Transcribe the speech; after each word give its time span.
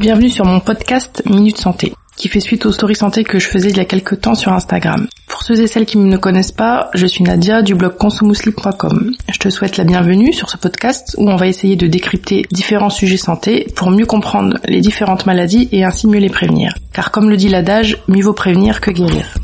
Bienvenue 0.00 0.30
sur 0.30 0.46
mon 0.46 0.60
podcast 0.60 1.22
Minute 1.26 1.58
Santé, 1.58 1.92
qui 2.16 2.28
fait 2.28 2.40
suite 2.40 2.64
aux 2.64 2.72
stories 2.72 2.96
santé 2.96 3.22
que 3.22 3.38
je 3.38 3.46
faisais 3.46 3.68
il 3.68 3.76
y 3.76 3.80
a 3.80 3.84
quelques 3.84 4.22
temps 4.22 4.34
sur 4.34 4.50
Instagram. 4.50 5.06
Pour 5.28 5.42
ceux 5.42 5.60
et 5.60 5.66
celles 5.66 5.84
qui 5.84 5.98
ne 5.98 6.10
me 6.10 6.16
connaissent 6.16 6.52
pas, 6.52 6.88
je 6.94 7.04
suis 7.04 7.22
Nadia 7.22 7.60
du 7.60 7.74
blog 7.74 7.98
consumouslip.com. 7.98 9.12
Je 9.30 9.38
te 9.38 9.50
souhaite 9.50 9.76
la 9.76 9.84
bienvenue 9.84 10.32
sur 10.32 10.48
ce 10.48 10.56
podcast 10.56 11.16
où 11.18 11.28
on 11.28 11.36
va 11.36 11.48
essayer 11.48 11.76
de 11.76 11.86
décrypter 11.86 12.46
différents 12.50 12.88
sujets 12.88 13.18
santé 13.18 13.66
pour 13.76 13.90
mieux 13.90 14.06
comprendre 14.06 14.56
les 14.64 14.80
différentes 14.80 15.26
maladies 15.26 15.68
et 15.70 15.84
ainsi 15.84 16.06
mieux 16.06 16.18
les 16.18 16.30
prévenir. 16.30 16.72
Car 16.94 17.10
comme 17.10 17.28
le 17.28 17.36
dit 17.36 17.50
l'adage, 17.50 17.98
mieux 18.08 18.24
vaut 18.24 18.32
prévenir 18.32 18.80
que 18.80 18.90
guérir. 18.90 19.34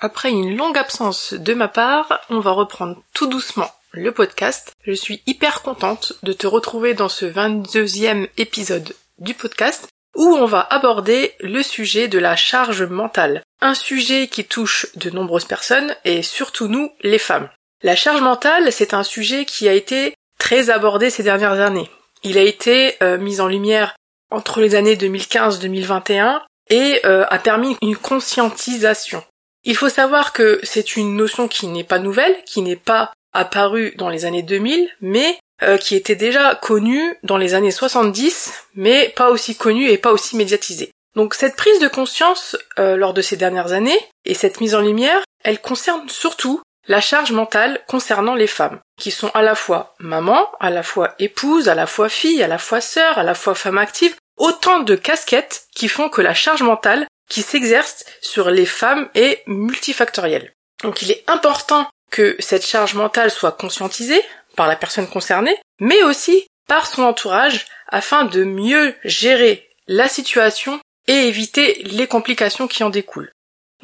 Après 0.00 0.32
une 0.32 0.56
longue 0.56 0.76
absence 0.76 1.34
de 1.34 1.54
ma 1.54 1.68
part, 1.68 2.18
on 2.30 2.40
va 2.40 2.50
reprendre 2.50 2.96
tout 3.14 3.28
doucement 3.28 3.70
le 3.92 4.10
podcast. 4.10 4.72
Je 4.82 4.92
suis 4.92 5.22
hyper 5.28 5.62
contente 5.62 6.14
de 6.24 6.32
te 6.32 6.48
retrouver 6.48 6.94
dans 6.94 7.08
ce 7.08 7.26
22e 7.26 8.26
épisode 8.38 8.92
du 9.18 9.34
podcast 9.34 9.88
où 10.16 10.26
on 10.34 10.46
va 10.46 10.60
aborder 10.60 11.34
le 11.40 11.62
sujet 11.62 12.08
de 12.08 12.18
la 12.18 12.34
charge 12.36 12.82
mentale. 12.82 13.42
Un 13.60 13.74
sujet 13.74 14.28
qui 14.28 14.44
touche 14.44 14.86
de 14.96 15.10
nombreuses 15.10 15.44
personnes 15.44 15.94
et 16.04 16.22
surtout 16.22 16.68
nous, 16.68 16.90
les 17.02 17.18
femmes. 17.18 17.48
La 17.82 17.94
charge 17.94 18.20
mentale, 18.20 18.72
c'est 18.72 18.94
un 18.94 19.04
sujet 19.04 19.44
qui 19.44 19.68
a 19.68 19.72
été 19.72 20.14
très 20.38 20.70
abordé 20.70 21.10
ces 21.10 21.22
dernières 21.22 21.60
années. 21.60 21.88
Il 22.24 22.38
a 22.38 22.42
été 22.42 22.96
euh, 23.02 23.18
mis 23.18 23.40
en 23.40 23.46
lumière 23.46 23.94
entre 24.30 24.60
les 24.60 24.74
années 24.74 24.96
2015-2021 24.96 26.40
et 26.70 27.00
euh, 27.04 27.24
a 27.28 27.38
permis 27.38 27.76
une 27.82 27.96
conscientisation. 27.96 29.22
Il 29.64 29.76
faut 29.76 29.88
savoir 29.88 30.32
que 30.32 30.60
c'est 30.62 30.96
une 30.96 31.16
notion 31.16 31.48
qui 31.48 31.66
n'est 31.66 31.84
pas 31.84 31.98
nouvelle, 31.98 32.36
qui 32.44 32.62
n'est 32.62 32.76
pas 32.76 33.12
apparue 33.32 33.94
dans 33.96 34.08
les 34.08 34.24
années 34.24 34.42
2000, 34.42 34.88
mais 35.00 35.38
euh, 35.62 35.76
qui 35.76 35.96
était 35.96 36.16
déjà 36.16 36.54
connu 36.54 37.16
dans 37.22 37.36
les 37.36 37.54
années 37.54 37.70
70, 37.70 38.52
mais 38.74 39.12
pas 39.16 39.30
aussi 39.30 39.56
connu 39.56 39.88
et 39.88 39.98
pas 39.98 40.12
aussi 40.12 40.36
médiatisé. 40.36 40.90
Donc 41.16 41.34
cette 41.34 41.56
prise 41.56 41.80
de 41.80 41.88
conscience 41.88 42.56
euh, 42.78 42.96
lors 42.96 43.12
de 43.12 43.22
ces 43.22 43.36
dernières 43.36 43.72
années 43.72 43.98
et 44.24 44.34
cette 44.34 44.60
mise 44.60 44.74
en 44.74 44.80
lumière, 44.80 45.20
elle 45.42 45.60
concerne 45.60 46.08
surtout 46.08 46.60
la 46.86 47.00
charge 47.00 47.32
mentale 47.32 47.80
concernant 47.86 48.34
les 48.34 48.46
femmes, 48.46 48.80
qui 48.98 49.10
sont 49.10 49.30
à 49.34 49.42
la 49.42 49.54
fois 49.54 49.94
maman, 49.98 50.48
à 50.60 50.70
la 50.70 50.82
fois 50.82 51.14
épouse, 51.18 51.68
à 51.68 51.74
la 51.74 51.86
fois 51.86 52.08
fille, 52.08 52.42
à 52.42 52.48
la 52.48 52.58
fois 52.58 52.80
sœur, 52.80 53.18
à 53.18 53.22
la 53.22 53.34
fois 53.34 53.54
femme 53.54 53.78
active, 53.78 54.16
autant 54.36 54.80
de 54.80 54.94
casquettes 54.94 55.66
qui 55.74 55.88
font 55.88 56.08
que 56.08 56.22
la 56.22 56.34
charge 56.34 56.62
mentale 56.62 57.06
qui 57.28 57.42
s'exerce 57.42 58.04
sur 58.22 58.50
les 58.50 58.64
femmes 58.64 59.08
est 59.14 59.42
multifactorielle. 59.46 60.52
Donc 60.82 61.02
il 61.02 61.10
est 61.10 61.24
important 61.26 61.86
que 62.10 62.36
cette 62.38 62.64
charge 62.64 62.94
mentale 62.94 63.30
soit 63.30 63.52
conscientisée, 63.52 64.22
par 64.58 64.66
la 64.66 64.74
personne 64.74 65.06
concernée, 65.06 65.56
mais 65.78 66.02
aussi 66.02 66.48
par 66.66 66.88
son 66.88 67.04
entourage 67.04 67.66
afin 67.86 68.24
de 68.24 68.42
mieux 68.42 68.92
gérer 69.04 69.70
la 69.86 70.08
situation 70.08 70.80
et 71.06 71.28
éviter 71.28 71.80
les 71.84 72.08
complications 72.08 72.66
qui 72.66 72.82
en 72.82 72.90
découlent. 72.90 73.30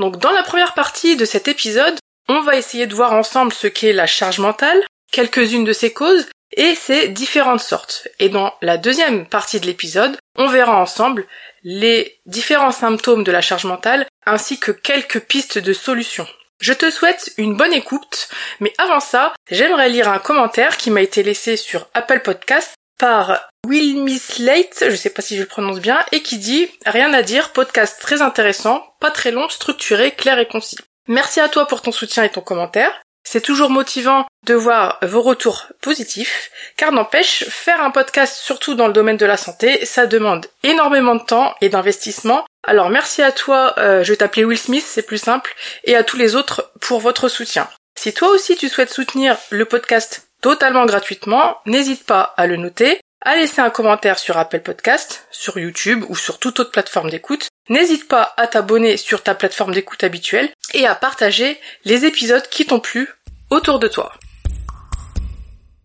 Donc 0.00 0.19
dans 0.19 0.33
la 0.33 0.42
première 0.42 0.75
partie 0.75 1.16
de 1.16 1.25
cet 1.25 1.47
épisode, 1.47 1.97
on 2.28 2.41
va 2.41 2.56
essayer 2.56 2.89
de 2.89 2.94
voir 2.94 3.12
ensemble 3.12 3.53
ce 3.53 3.69
qu'est 3.69 3.92
la 3.92 4.08
charge 4.08 4.41
mentale, 4.41 4.83
quelques-unes 5.12 5.64
de 5.64 5.72
ses 5.72 5.92
causes 5.92 6.27
et 6.56 6.75
ses 6.75 7.06
différentes 7.06 7.61
sortes. 7.61 8.09
Et 8.19 8.28
dans 8.28 8.53
la 8.61 8.77
deuxième 8.77 9.27
partie 9.27 9.61
de 9.61 9.66
l'épisode, 9.66 10.16
on 10.36 10.48
verra 10.48 10.77
ensemble 10.77 11.25
les 11.62 12.19
différents 12.27 12.72
symptômes 12.72 13.22
de 13.22 13.31
la 13.31 13.41
charge 13.41 13.64
mentale 13.64 14.06
ainsi 14.27 14.59
que 14.59 14.72
quelques 14.72 15.20
pistes 15.20 15.59
de 15.59 15.72
solutions. 15.72 16.27
Je 16.60 16.72
te 16.72 16.91
souhaite 16.91 17.33
une 17.36 17.56
bonne 17.56 17.72
écoute, 17.72 18.28
mais 18.60 18.72
avant 18.78 19.00
ça, 19.00 19.34
j'aimerais 19.50 19.88
lire 19.88 20.08
un 20.08 20.19
commentaire 20.19 20.77
qui 20.77 20.91
m'a 20.91 21.02
été 21.02 21.22
laissé 21.22 21.56
sur 21.56 21.88
Apple 21.94 22.20
Podcast 22.20 22.74
par 22.98 23.48
Will 23.66 24.02
Miss 24.02 24.38
Late, 24.38 24.84
je 24.88 24.97
sais 24.97 25.10
pas 25.10 25.22
si 25.22 25.36
je 25.36 25.42
le 25.42 25.48
prononce 25.48 25.80
bien, 25.80 25.98
et 26.12 26.22
qui 26.22 26.38
dit 26.38 26.69
Rien 26.86 27.12
à 27.12 27.22
dire, 27.22 27.50
podcast 27.50 28.00
très 28.00 28.22
intéressant, 28.22 28.84
pas 29.00 29.10
très 29.10 29.30
long, 29.30 29.48
structuré, 29.48 30.12
clair 30.12 30.38
et 30.38 30.47
concis. 30.47 30.78
Merci 31.09 31.41
à 31.41 31.48
toi 31.48 31.66
pour 31.66 31.82
ton 31.82 31.92
soutien 31.92 32.25
et 32.25 32.31
ton 32.31 32.41
commentaire. 32.41 32.92
C'est 33.26 33.41
toujours 33.41 33.71
motivant 33.71 34.26
de 34.47 34.54
voir 34.54 34.98
vos 35.03 35.22
retours 35.22 35.66
positifs, 35.81 36.50
car 36.76 36.92
n'empêche, 36.92 37.44
faire 37.48 37.82
un 37.82 37.91
podcast 37.91 38.36
surtout 38.36 38.75
dans 38.75 38.86
le 38.86 38.92
domaine 38.92 39.16
de 39.16 39.26
la 39.26 39.38
santé, 39.38 39.84
ça 39.86 40.06
demande 40.06 40.47
énormément 40.62 41.15
de 41.15 41.25
temps 41.25 41.54
et 41.62 41.71
d'investissement. 41.71 42.44
Alors 42.66 42.88
merci 42.88 43.20
à 43.20 43.30
toi, 43.30 43.75
euh, 43.78 44.02
je 44.02 44.10
vais 44.10 44.16
t'appeler 44.16 44.44
Will 44.44 44.58
Smith, 44.58 44.84
c'est 44.86 45.06
plus 45.06 45.19
simple, 45.19 45.54
et 45.84 45.97
à 45.97 46.02
tous 46.02 46.16
les 46.16 46.34
autres 46.34 46.72
pour 46.80 46.98
votre 46.98 47.28
soutien. 47.28 47.69
Si 47.94 48.14
toi 48.14 48.30
aussi 48.30 48.56
tu 48.56 48.70
souhaites 48.70 48.92
soutenir 48.92 49.36
le 49.50 49.66
podcast 49.66 50.28
totalement 50.41 50.86
gratuitement, 50.86 51.58
n'hésite 51.66 52.06
pas 52.06 52.34
à 52.38 52.47
le 52.47 52.56
noter, 52.56 53.00
à 53.20 53.36
laisser 53.36 53.60
un 53.60 53.70
commentaire 53.70 54.19
sur 54.19 54.38
Apple 54.38 54.60
Podcast, 54.60 55.26
sur 55.30 55.58
YouTube 55.58 56.04
ou 56.08 56.16
sur 56.16 56.38
toute 56.38 56.58
autre 56.58 56.70
plateforme 56.70 57.10
d'écoute. 57.10 57.48
N'hésite 57.69 58.08
pas 58.08 58.32
à 58.36 58.47
t'abonner 58.47 58.97
sur 58.97 59.22
ta 59.22 59.34
plateforme 59.34 59.72
d'écoute 59.72 60.03
habituelle 60.03 60.50
et 60.72 60.86
à 60.86 60.94
partager 60.94 61.60
les 61.84 62.06
épisodes 62.06 62.47
qui 62.48 62.66
t'ont 62.66 62.80
plu 62.80 63.10
autour 63.50 63.78
de 63.78 63.88
toi. 63.88 64.12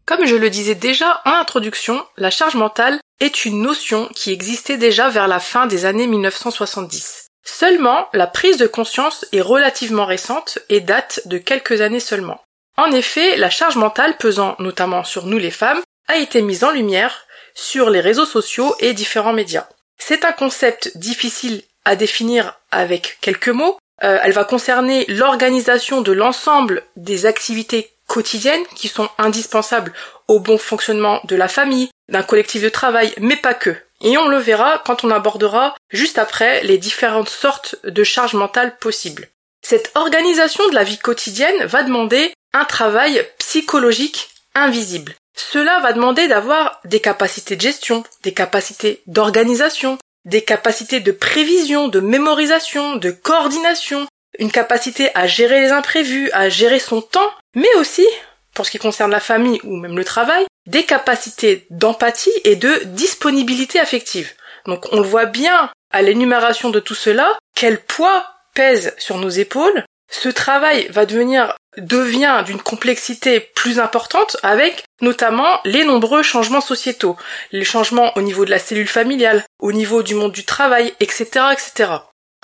Comme 0.05 0.25
je 0.25 0.35
le 0.35 0.49
disais 0.49 0.75
déjà 0.75 1.21
en 1.25 1.31
introduction, 1.31 2.05
la 2.17 2.29
charge 2.29 2.55
mentale 2.55 2.99
est 3.19 3.45
une 3.45 3.61
notion 3.61 4.09
qui 4.15 4.31
existait 4.31 4.77
déjà 4.77 5.09
vers 5.09 5.27
la 5.27 5.39
fin 5.39 5.65
des 5.65 5.85
années 5.85 6.07
1970. 6.07 7.27
Seulement, 7.43 8.07
la 8.13 8.27
prise 8.27 8.57
de 8.57 8.67
conscience 8.67 9.25
est 9.31 9.41
relativement 9.41 10.05
récente 10.05 10.59
et 10.69 10.79
date 10.79 11.21
de 11.25 11.37
quelques 11.37 11.81
années 11.81 11.99
seulement. 11.99 12.41
En 12.77 12.91
effet, 12.91 13.35
la 13.37 13.49
charge 13.49 13.75
mentale 13.75 14.17
pesant 14.17 14.55
notamment 14.59 15.03
sur 15.03 15.25
nous 15.25 15.37
les 15.37 15.51
femmes 15.51 15.81
a 16.07 16.17
été 16.17 16.41
mise 16.41 16.63
en 16.63 16.71
lumière 16.71 17.25
sur 17.53 17.89
les 17.89 17.99
réseaux 17.99 18.25
sociaux 18.25 18.75
et 18.79 18.93
différents 18.93 19.33
médias. 19.33 19.67
C'est 19.97 20.25
un 20.25 20.31
concept 20.31 20.97
difficile 20.97 21.63
à 21.85 21.95
définir 21.95 22.53
avec 22.71 23.17
quelques 23.21 23.49
mots. 23.49 23.77
Euh, 24.03 24.19
elle 24.23 24.31
va 24.31 24.45
concerner 24.45 25.05
l'organisation 25.07 26.01
de 26.01 26.11
l'ensemble 26.11 26.83
des 26.95 27.25
activités 27.25 27.91
quotidiennes 28.07 28.65
qui 28.75 28.87
sont 28.87 29.09
indispensables 29.17 29.93
au 30.27 30.39
bon 30.39 30.57
fonctionnement 30.57 31.19
de 31.25 31.35
la 31.35 31.47
famille, 31.47 31.89
d'un 32.09 32.23
collectif 32.23 32.61
de 32.61 32.69
travail, 32.69 33.13
mais 33.19 33.35
pas 33.35 33.53
que. 33.53 33.75
Et 34.01 34.17
on 34.17 34.27
le 34.27 34.37
verra 34.37 34.81
quand 34.85 35.03
on 35.03 35.11
abordera 35.11 35.75
juste 35.89 36.17
après 36.17 36.63
les 36.63 36.77
différentes 36.77 37.29
sortes 37.29 37.75
de 37.83 38.03
charges 38.03 38.33
mentales 38.33 38.77
possibles. 38.77 39.27
Cette 39.61 39.91
organisation 39.95 40.67
de 40.69 40.75
la 40.75 40.83
vie 40.83 40.97
quotidienne 40.97 41.65
va 41.65 41.83
demander 41.83 42.33
un 42.53 42.65
travail 42.65 43.25
psychologique 43.37 44.29
invisible. 44.55 45.15
Cela 45.35 45.79
va 45.79 45.93
demander 45.93 46.27
d'avoir 46.27 46.79
des 46.85 46.99
capacités 46.99 47.55
de 47.55 47.61
gestion, 47.61 48.03
des 48.23 48.33
capacités 48.33 49.01
d'organisation, 49.07 49.97
des 50.25 50.43
capacités 50.43 50.99
de 50.99 51.11
prévision, 51.11 51.87
de 51.87 51.99
mémorisation, 51.99 52.95
de 52.95 53.11
coordination, 53.11 54.07
une 54.37 54.51
capacité 54.51 55.09
à 55.15 55.27
gérer 55.27 55.61
les 55.61 55.71
imprévus, 55.71 56.29
à 56.31 56.49
gérer 56.49 56.79
son 56.79 57.01
temps, 57.01 57.31
mais 57.55 57.73
aussi, 57.75 58.05
pour 58.53 58.65
ce 58.65 58.71
qui 58.71 58.77
concerne 58.77 59.11
la 59.11 59.19
famille 59.19 59.59
ou 59.63 59.75
même 59.75 59.97
le 59.97 60.05
travail, 60.05 60.45
des 60.65 60.83
capacités 60.83 61.65
d'empathie 61.69 62.31
et 62.43 62.55
de 62.55 62.83
disponibilité 62.85 63.79
affective. 63.79 64.33
Donc 64.65 64.91
on 64.91 64.99
le 64.99 65.07
voit 65.07 65.25
bien 65.25 65.69
à 65.91 66.01
l'énumération 66.01 66.69
de 66.69 66.79
tout 66.79 66.95
cela, 66.95 67.37
quel 67.55 67.79
poids 67.79 68.25
pèse 68.53 68.93
sur 68.97 69.17
nos 69.17 69.29
épaules. 69.29 69.83
Ce 70.11 70.29
travail 70.29 70.87
va 70.89 71.05
devenir 71.05 71.55
devient 71.77 72.43
d'une 72.45 72.61
complexité 72.61 73.39
plus 73.39 73.79
importante 73.79 74.37
avec 74.43 74.83
notamment 75.01 75.61
les 75.65 75.83
nombreux 75.83 76.23
changements 76.23 76.61
sociétaux, 76.61 77.15
les 77.51 77.63
changements 77.63 78.11
au 78.17 78.21
niveau 78.21 78.45
de 78.45 78.49
la 78.49 78.59
cellule 78.59 78.87
familiale, 78.87 79.43
au 79.59 79.71
niveau 79.71 80.03
du 80.03 80.15
monde 80.15 80.31
du 80.31 80.45
travail, 80.45 80.93
etc., 80.99 81.45
etc. 81.51 81.91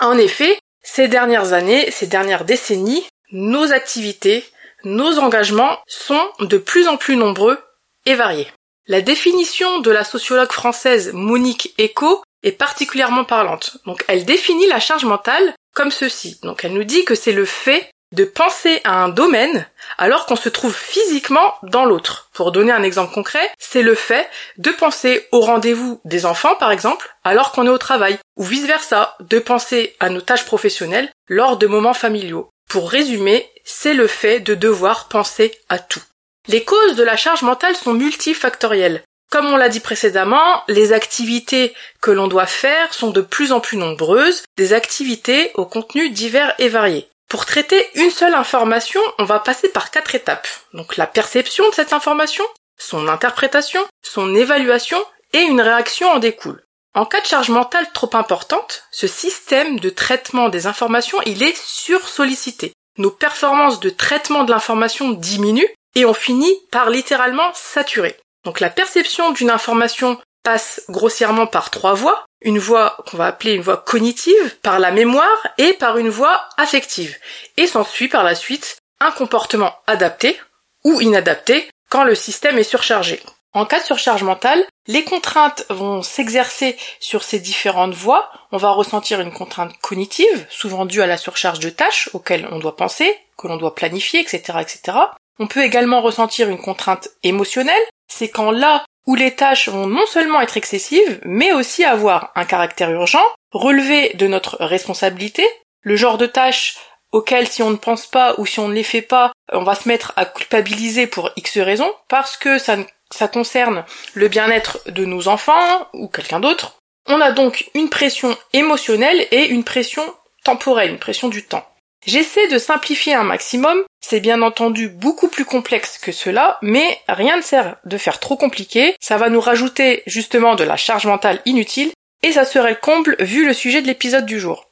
En 0.00 0.16
effet, 0.16 0.58
ces 0.82 1.08
dernières 1.08 1.52
années, 1.52 1.90
ces 1.90 2.06
dernières 2.06 2.44
décennies, 2.44 3.06
nos 3.32 3.72
activités, 3.72 4.44
nos 4.86 5.18
engagements 5.18 5.78
sont 5.86 6.22
de 6.40 6.56
plus 6.56 6.86
en 6.88 6.96
plus 6.96 7.16
nombreux 7.16 7.58
et 8.06 8.14
variés. 8.14 8.50
La 8.86 9.00
définition 9.00 9.80
de 9.80 9.90
la 9.90 10.04
sociologue 10.04 10.52
française 10.52 11.10
Monique 11.12 11.74
Eco 11.80 12.22
est 12.44 12.52
particulièrement 12.52 13.24
parlante. 13.24 13.78
Donc 13.84 14.04
elle 14.06 14.24
définit 14.24 14.68
la 14.68 14.78
charge 14.78 15.04
mentale 15.04 15.54
comme 15.74 15.90
ceci. 15.90 16.38
Donc 16.42 16.64
elle 16.64 16.72
nous 16.72 16.84
dit 16.84 17.04
que 17.04 17.16
c'est 17.16 17.32
le 17.32 17.44
fait 17.44 17.90
de 18.12 18.24
penser 18.24 18.80
à 18.84 19.02
un 19.02 19.08
domaine 19.08 19.66
alors 19.98 20.26
qu'on 20.26 20.36
se 20.36 20.48
trouve 20.48 20.74
physiquement 20.74 21.54
dans 21.64 21.84
l'autre. 21.84 22.30
Pour 22.32 22.52
donner 22.52 22.70
un 22.70 22.84
exemple 22.84 23.12
concret, 23.12 23.50
c'est 23.58 23.82
le 23.82 23.96
fait 23.96 24.30
de 24.58 24.70
penser 24.70 25.26
au 25.32 25.40
rendez-vous 25.40 26.00
des 26.04 26.24
enfants 26.26 26.54
par 26.54 26.70
exemple 26.70 27.12
alors 27.24 27.50
qu'on 27.50 27.66
est 27.66 27.70
au 27.70 27.78
travail, 27.78 28.18
ou 28.36 28.44
vice-versa, 28.44 29.16
de 29.18 29.40
penser 29.40 29.96
à 29.98 30.10
nos 30.10 30.20
tâches 30.20 30.44
professionnelles 30.44 31.10
lors 31.28 31.56
de 31.56 31.66
moments 31.66 31.94
familiaux. 31.94 32.48
Pour 32.68 32.88
résumer, 32.88 33.50
c'est 33.66 33.92
le 33.92 34.06
fait 34.06 34.40
de 34.40 34.54
devoir 34.54 35.08
penser 35.08 35.58
à 35.68 35.78
tout. 35.78 36.02
Les 36.48 36.64
causes 36.64 36.94
de 36.94 37.02
la 37.02 37.16
charge 37.16 37.42
mentale 37.42 37.76
sont 37.76 37.92
multifactorielles. 37.92 39.02
Comme 39.30 39.46
on 39.46 39.56
l'a 39.56 39.68
dit 39.68 39.80
précédemment, 39.80 40.62
les 40.68 40.92
activités 40.92 41.74
que 42.00 42.12
l'on 42.12 42.28
doit 42.28 42.46
faire 42.46 42.94
sont 42.94 43.10
de 43.10 43.20
plus 43.20 43.50
en 43.50 43.60
plus 43.60 43.76
nombreuses, 43.76 44.44
des 44.56 44.72
activités 44.72 45.50
au 45.54 45.66
contenu 45.66 46.10
divers 46.10 46.54
et 46.58 46.68
variés. 46.68 47.08
Pour 47.28 47.44
traiter 47.44 47.84
une 47.96 48.12
seule 48.12 48.34
information, 48.34 49.00
on 49.18 49.24
va 49.24 49.40
passer 49.40 49.68
par 49.68 49.90
quatre 49.90 50.14
étapes. 50.14 50.46
Donc 50.72 50.96
la 50.96 51.08
perception 51.08 51.68
de 51.68 51.74
cette 51.74 51.92
information, 51.92 52.44
son 52.78 53.08
interprétation, 53.08 53.84
son 54.02 54.32
évaluation 54.36 55.02
et 55.32 55.40
une 55.40 55.60
réaction 55.60 56.08
en 56.08 56.20
découle. 56.20 56.62
En 56.94 57.04
cas 57.04 57.20
de 57.20 57.26
charge 57.26 57.50
mentale 57.50 57.90
trop 57.92 58.10
importante, 58.14 58.84
ce 58.92 59.08
système 59.08 59.80
de 59.80 59.90
traitement 59.90 60.48
des 60.48 60.68
informations, 60.68 61.18
il 61.26 61.42
est 61.42 61.56
sursollicité. 61.56 62.72
Nos 62.98 63.10
performances 63.10 63.80
de 63.80 63.90
traitement 63.90 64.44
de 64.44 64.52
l'information 64.52 65.10
diminuent 65.10 65.68
et 65.94 66.04
on 66.04 66.14
finit 66.14 66.54
par 66.70 66.90
littéralement 66.90 67.50
saturer. 67.54 68.16
Donc 68.44 68.60
la 68.60 68.70
perception 68.70 69.32
d'une 69.32 69.50
information 69.50 70.18
passe 70.42 70.82
grossièrement 70.88 71.46
par 71.46 71.70
trois 71.70 71.94
voies. 71.94 72.24
Une 72.42 72.58
voie 72.58 72.96
qu'on 73.06 73.16
va 73.16 73.26
appeler 73.26 73.54
une 73.54 73.62
voie 73.62 73.78
cognitive, 73.78 74.56
par 74.62 74.78
la 74.78 74.92
mémoire 74.92 75.46
et 75.58 75.72
par 75.72 75.98
une 75.98 76.10
voie 76.10 76.48
affective. 76.56 77.16
Et 77.56 77.66
s'ensuit 77.66 78.08
par 78.08 78.22
la 78.22 78.34
suite 78.34 78.78
un 79.00 79.10
comportement 79.10 79.74
adapté 79.86 80.38
ou 80.84 81.00
inadapté 81.00 81.68
quand 81.90 82.04
le 82.04 82.14
système 82.14 82.58
est 82.58 82.62
surchargé. 82.62 83.20
En 83.56 83.64
cas 83.64 83.78
de 83.78 83.84
surcharge 83.84 84.22
mentale, 84.22 84.62
les 84.86 85.02
contraintes 85.02 85.64
vont 85.70 86.02
s'exercer 86.02 86.76
sur 87.00 87.22
ces 87.22 87.40
différentes 87.40 87.94
voies. 87.94 88.30
On 88.52 88.58
va 88.58 88.72
ressentir 88.72 89.18
une 89.22 89.32
contrainte 89.32 89.72
cognitive, 89.80 90.46
souvent 90.50 90.84
due 90.84 91.00
à 91.00 91.06
la 91.06 91.16
surcharge 91.16 91.58
de 91.60 91.70
tâches 91.70 92.10
auxquelles 92.12 92.46
on 92.52 92.58
doit 92.58 92.76
penser, 92.76 93.18
que 93.38 93.48
l'on 93.48 93.56
doit 93.56 93.74
planifier, 93.74 94.20
etc., 94.20 94.58
etc. 94.60 94.98
On 95.38 95.46
peut 95.46 95.64
également 95.64 96.02
ressentir 96.02 96.50
une 96.50 96.60
contrainte 96.60 97.08
émotionnelle. 97.22 97.82
C'est 98.08 98.28
quand 98.28 98.50
là 98.50 98.84
où 99.06 99.14
les 99.14 99.34
tâches 99.34 99.70
vont 99.70 99.86
non 99.86 100.04
seulement 100.04 100.42
être 100.42 100.58
excessives, 100.58 101.18
mais 101.24 101.52
aussi 101.52 101.82
avoir 101.82 102.32
un 102.34 102.44
caractère 102.44 102.90
urgent, 102.90 103.24
relever 103.52 104.12
de 104.18 104.26
notre 104.26 104.62
responsabilité, 104.62 105.48
le 105.80 105.96
genre 105.96 106.18
de 106.18 106.26
tâches 106.26 106.76
auxquelles 107.12 107.48
si 107.48 107.62
on 107.62 107.70
ne 107.70 107.76
pense 107.76 108.06
pas 108.06 108.34
ou 108.36 108.44
si 108.44 108.60
on 108.60 108.68
ne 108.68 108.74
les 108.74 108.82
fait 108.82 109.00
pas, 109.00 109.32
on 109.50 109.62
va 109.62 109.74
se 109.74 109.88
mettre 109.88 110.12
à 110.16 110.26
culpabiliser 110.26 111.06
pour 111.06 111.30
X 111.36 111.56
raisons, 111.58 111.90
parce 112.08 112.36
que 112.36 112.58
ça, 112.58 112.76
ça 113.14 113.28
concerne 113.28 113.84
le 114.14 114.28
bien-être 114.28 114.80
de 114.86 115.04
nos 115.04 115.28
enfants 115.28 115.88
ou 115.92 116.08
quelqu'un 116.08 116.40
d'autre. 116.40 116.76
On 117.08 117.20
a 117.20 117.32
donc 117.32 117.70
une 117.74 117.88
pression 117.88 118.36
émotionnelle 118.52 119.26
et 119.30 119.46
une 119.46 119.64
pression 119.64 120.02
temporelle, 120.44 120.90
une 120.90 120.98
pression 120.98 121.28
du 121.28 121.44
temps. 121.44 121.66
J'essaie 122.04 122.46
de 122.48 122.58
simplifier 122.58 123.14
un 123.14 123.24
maximum, 123.24 123.82
c'est 124.00 124.20
bien 124.20 124.42
entendu 124.42 124.88
beaucoup 124.88 125.26
plus 125.28 125.44
complexe 125.44 125.98
que 125.98 126.12
cela, 126.12 126.58
mais 126.62 127.00
rien 127.08 127.36
ne 127.36 127.42
sert 127.42 127.76
de 127.84 127.98
faire 127.98 128.20
trop 128.20 128.36
compliqué, 128.36 128.94
ça 129.00 129.16
va 129.16 129.28
nous 129.28 129.40
rajouter 129.40 130.04
justement 130.06 130.54
de 130.54 130.62
la 130.62 130.76
charge 130.76 131.06
mentale 131.06 131.40
inutile, 131.46 131.90
et 132.22 132.32
ça 132.32 132.44
serait 132.44 132.70
le 132.70 132.76
comble 132.76 133.16
vu 133.18 133.44
le 133.44 133.52
sujet 133.52 133.82
de 133.82 133.88
l'épisode 133.88 134.26
du 134.26 134.38
jour. 134.38 134.65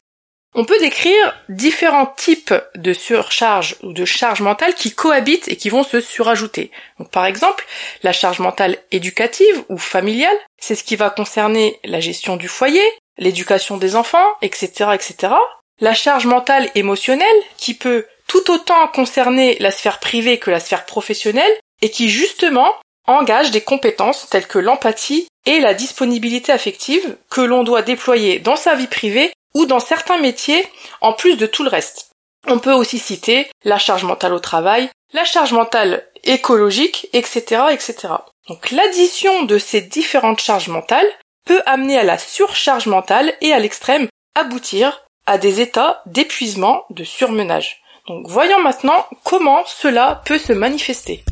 On 0.56 0.64
peut 0.64 0.78
décrire 0.78 1.34
différents 1.48 2.06
types 2.06 2.54
de 2.76 2.92
surcharge 2.92 3.76
ou 3.82 3.92
de 3.92 4.04
charge 4.04 4.40
mentale 4.40 4.74
qui 4.74 4.92
cohabitent 4.92 5.48
et 5.48 5.56
qui 5.56 5.68
vont 5.68 5.82
se 5.82 6.00
surajouter. 6.00 6.70
Donc, 7.00 7.10
par 7.10 7.26
exemple, 7.26 7.66
la 8.04 8.12
charge 8.12 8.38
mentale 8.38 8.78
éducative 8.92 9.64
ou 9.68 9.78
familiale, 9.78 10.36
c'est 10.60 10.76
ce 10.76 10.84
qui 10.84 10.94
va 10.94 11.10
concerner 11.10 11.80
la 11.82 11.98
gestion 11.98 12.36
du 12.36 12.46
foyer, 12.46 12.84
l'éducation 13.18 13.78
des 13.78 13.96
enfants, 13.96 14.28
etc., 14.42 14.90
etc. 14.94 15.34
La 15.80 15.94
charge 15.94 16.26
mentale 16.26 16.70
émotionnelle, 16.76 17.26
qui 17.56 17.74
peut 17.74 18.06
tout 18.28 18.52
autant 18.52 18.86
concerner 18.88 19.56
la 19.58 19.72
sphère 19.72 19.98
privée 19.98 20.38
que 20.38 20.52
la 20.52 20.60
sphère 20.60 20.86
professionnelle, 20.86 21.52
et 21.82 21.90
qui 21.90 22.08
justement 22.08 22.72
engage 23.06 23.50
des 23.50 23.60
compétences 23.60 24.28
telles 24.30 24.46
que 24.46 24.60
l'empathie 24.60 25.26
et 25.46 25.58
la 25.58 25.74
disponibilité 25.74 26.52
affective 26.52 27.16
que 27.28 27.40
l'on 27.40 27.64
doit 27.64 27.82
déployer 27.82 28.38
dans 28.38 28.56
sa 28.56 28.76
vie 28.76 28.86
privée 28.86 29.32
ou 29.54 29.66
dans 29.66 29.80
certains 29.80 30.18
métiers 30.18 30.66
en 31.00 31.12
plus 31.12 31.36
de 31.36 31.46
tout 31.46 31.62
le 31.62 31.70
reste. 31.70 32.10
On 32.46 32.58
peut 32.58 32.72
aussi 32.72 32.98
citer 32.98 33.50
la 33.64 33.78
charge 33.78 34.04
mentale 34.04 34.34
au 34.34 34.40
travail, 34.40 34.90
la 35.12 35.24
charge 35.24 35.52
mentale 35.52 36.06
écologique, 36.24 37.08
etc., 37.12 37.62
etc. 37.70 38.08
Donc 38.48 38.70
l'addition 38.70 39.44
de 39.44 39.58
ces 39.58 39.80
différentes 39.80 40.40
charges 40.40 40.68
mentales 40.68 41.08
peut 41.46 41.62
amener 41.66 41.98
à 41.98 42.04
la 42.04 42.18
surcharge 42.18 42.86
mentale 42.86 43.34
et 43.40 43.52
à 43.52 43.58
l'extrême 43.58 44.08
aboutir 44.34 45.04
à 45.26 45.38
des 45.38 45.60
états 45.60 46.02
d'épuisement, 46.06 46.84
de 46.90 47.04
surmenage. 47.04 47.82
Donc 48.06 48.26
voyons 48.28 48.60
maintenant 48.60 49.06
comment 49.22 49.64
cela 49.66 50.22
peut 50.26 50.38
se 50.38 50.52
manifester. 50.52 51.24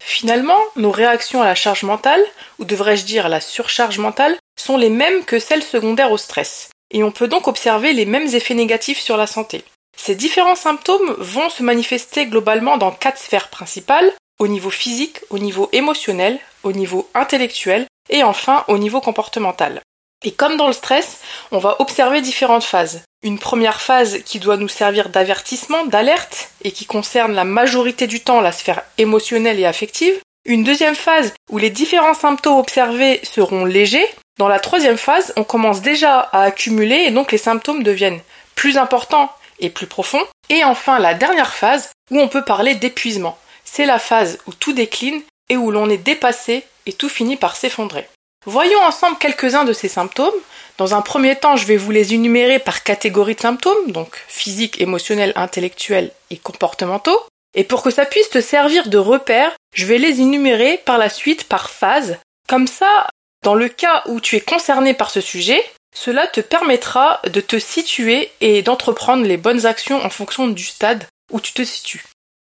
Finalement, 0.00 0.58
nos 0.76 0.90
réactions 0.90 1.42
à 1.42 1.46
la 1.46 1.54
charge 1.54 1.82
mentale, 1.82 2.24
ou 2.58 2.64
devrais-je 2.64 3.04
dire 3.04 3.26
à 3.26 3.28
la 3.28 3.40
surcharge 3.40 3.98
mentale, 3.98 4.36
sont 4.58 4.76
les 4.76 4.90
mêmes 4.90 5.24
que 5.24 5.38
celles 5.38 5.62
secondaires 5.62 6.12
au 6.12 6.16
stress, 6.16 6.70
et 6.90 7.04
on 7.04 7.12
peut 7.12 7.28
donc 7.28 7.48
observer 7.48 7.92
les 7.92 8.06
mêmes 8.06 8.34
effets 8.34 8.54
négatifs 8.54 9.00
sur 9.00 9.16
la 9.16 9.26
santé. 9.26 9.64
Ces 9.96 10.14
différents 10.14 10.56
symptômes 10.56 11.14
vont 11.18 11.50
se 11.50 11.62
manifester 11.62 12.26
globalement 12.26 12.78
dans 12.78 12.90
quatre 12.90 13.18
sphères 13.18 13.48
principales, 13.48 14.12
au 14.38 14.48
niveau 14.48 14.70
physique, 14.70 15.20
au 15.28 15.38
niveau 15.38 15.68
émotionnel, 15.72 16.38
au 16.62 16.72
niveau 16.72 17.08
intellectuel 17.14 17.86
et 18.08 18.24
enfin 18.24 18.64
au 18.68 18.78
niveau 18.78 19.00
comportemental. 19.00 19.82
Et 20.24 20.32
comme 20.32 20.56
dans 20.56 20.66
le 20.66 20.72
stress, 20.72 21.20
on 21.52 21.58
va 21.58 21.76
observer 21.80 22.22
différentes 22.22 22.64
phases. 22.64 23.02
Une 23.22 23.38
première 23.38 23.82
phase 23.82 24.22
qui 24.24 24.38
doit 24.38 24.56
nous 24.56 24.68
servir 24.68 25.10
d'avertissement, 25.10 25.84
d'alerte, 25.84 26.50
et 26.64 26.72
qui 26.72 26.86
concerne 26.86 27.34
la 27.34 27.44
majorité 27.44 28.06
du 28.06 28.20
temps 28.20 28.40
la 28.40 28.50
sphère 28.50 28.82
émotionnelle 28.96 29.60
et 29.60 29.66
affective. 29.66 30.14
Une 30.46 30.64
deuxième 30.64 30.94
phase 30.94 31.34
où 31.50 31.58
les 31.58 31.68
différents 31.68 32.14
symptômes 32.14 32.56
observés 32.56 33.20
seront 33.22 33.66
légers. 33.66 34.06
Dans 34.38 34.48
la 34.48 34.58
troisième 34.58 34.96
phase, 34.96 35.34
on 35.36 35.44
commence 35.44 35.82
déjà 35.82 36.18
à 36.18 36.44
accumuler 36.44 37.04
et 37.06 37.10
donc 37.10 37.30
les 37.30 37.36
symptômes 37.36 37.82
deviennent 37.82 38.22
plus 38.54 38.78
importants 38.78 39.30
et 39.58 39.68
plus 39.68 39.86
profonds. 39.86 40.24
Et 40.48 40.64
enfin, 40.64 40.98
la 40.98 41.12
dernière 41.12 41.52
phase 41.52 41.90
où 42.10 42.18
on 42.18 42.28
peut 42.28 42.44
parler 42.44 42.74
d'épuisement. 42.74 43.36
C'est 43.64 43.84
la 43.84 43.98
phase 43.98 44.38
où 44.46 44.54
tout 44.54 44.72
décline 44.72 45.20
et 45.50 45.58
où 45.58 45.70
l'on 45.70 45.90
est 45.90 45.98
dépassé 45.98 46.64
et 46.86 46.94
tout 46.94 47.10
finit 47.10 47.36
par 47.36 47.54
s'effondrer. 47.54 48.08
Voyons 48.46 48.80
ensemble 48.80 49.18
quelques-uns 49.18 49.64
de 49.64 49.74
ces 49.74 49.88
symptômes. 49.88 50.34
Dans 50.78 50.94
un 50.94 51.02
premier 51.02 51.36
temps, 51.36 51.56
je 51.56 51.66
vais 51.66 51.76
vous 51.76 51.90
les 51.90 52.14
énumérer 52.14 52.58
par 52.58 52.82
catégorie 52.82 53.34
de 53.34 53.40
symptômes, 53.40 53.92
donc 53.92 54.24
physiques, 54.28 54.80
émotionnels, 54.80 55.34
intellectuels 55.36 56.10
et 56.30 56.38
comportementaux. 56.38 57.20
Et 57.54 57.64
pour 57.64 57.82
que 57.82 57.90
ça 57.90 58.06
puisse 58.06 58.30
te 58.30 58.40
servir 58.40 58.88
de 58.88 58.96
repère, 58.96 59.52
je 59.74 59.84
vais 59.84 59.98
les 59.98 60.20
énumérer 60.20 60.78
par 60.78 60.96
la 60.96 61.10
suite 61.10 61.44
par 61.44 61.68
phase. 61.68 62.18
Comme 62.48 62.66
ça, 62.66 63.08
dans 63.44 63.54
le 63.54 63.68
cas 63.68 64.02
où 64.06 64.20
tu 64.20 64.36
es 64.36 64.40
concerné 64.40 64.94
par 64.94 65.10
ce 65.10 65.20
sujet, 65.20 65.62
cela 65.94 66.26
te 66.26 66.40
permettra 66.40 67.20
de 67.24 67.40
te 67.42 67.58
situer 67.58 68.30
et 68.40 68.62
d'entreprendre 68.62 69.26
les 69.26 69.36
bonnes 69.36 69.66
actions 69.66 70.02
en 70.02 70.10
fonction 70.10 70.48
du 70.48 70.64
stade 70.64 71.06
où 71.30 71.40
tu 71.40 71.52
te 71.52 71.62
situes. 71.62 72.04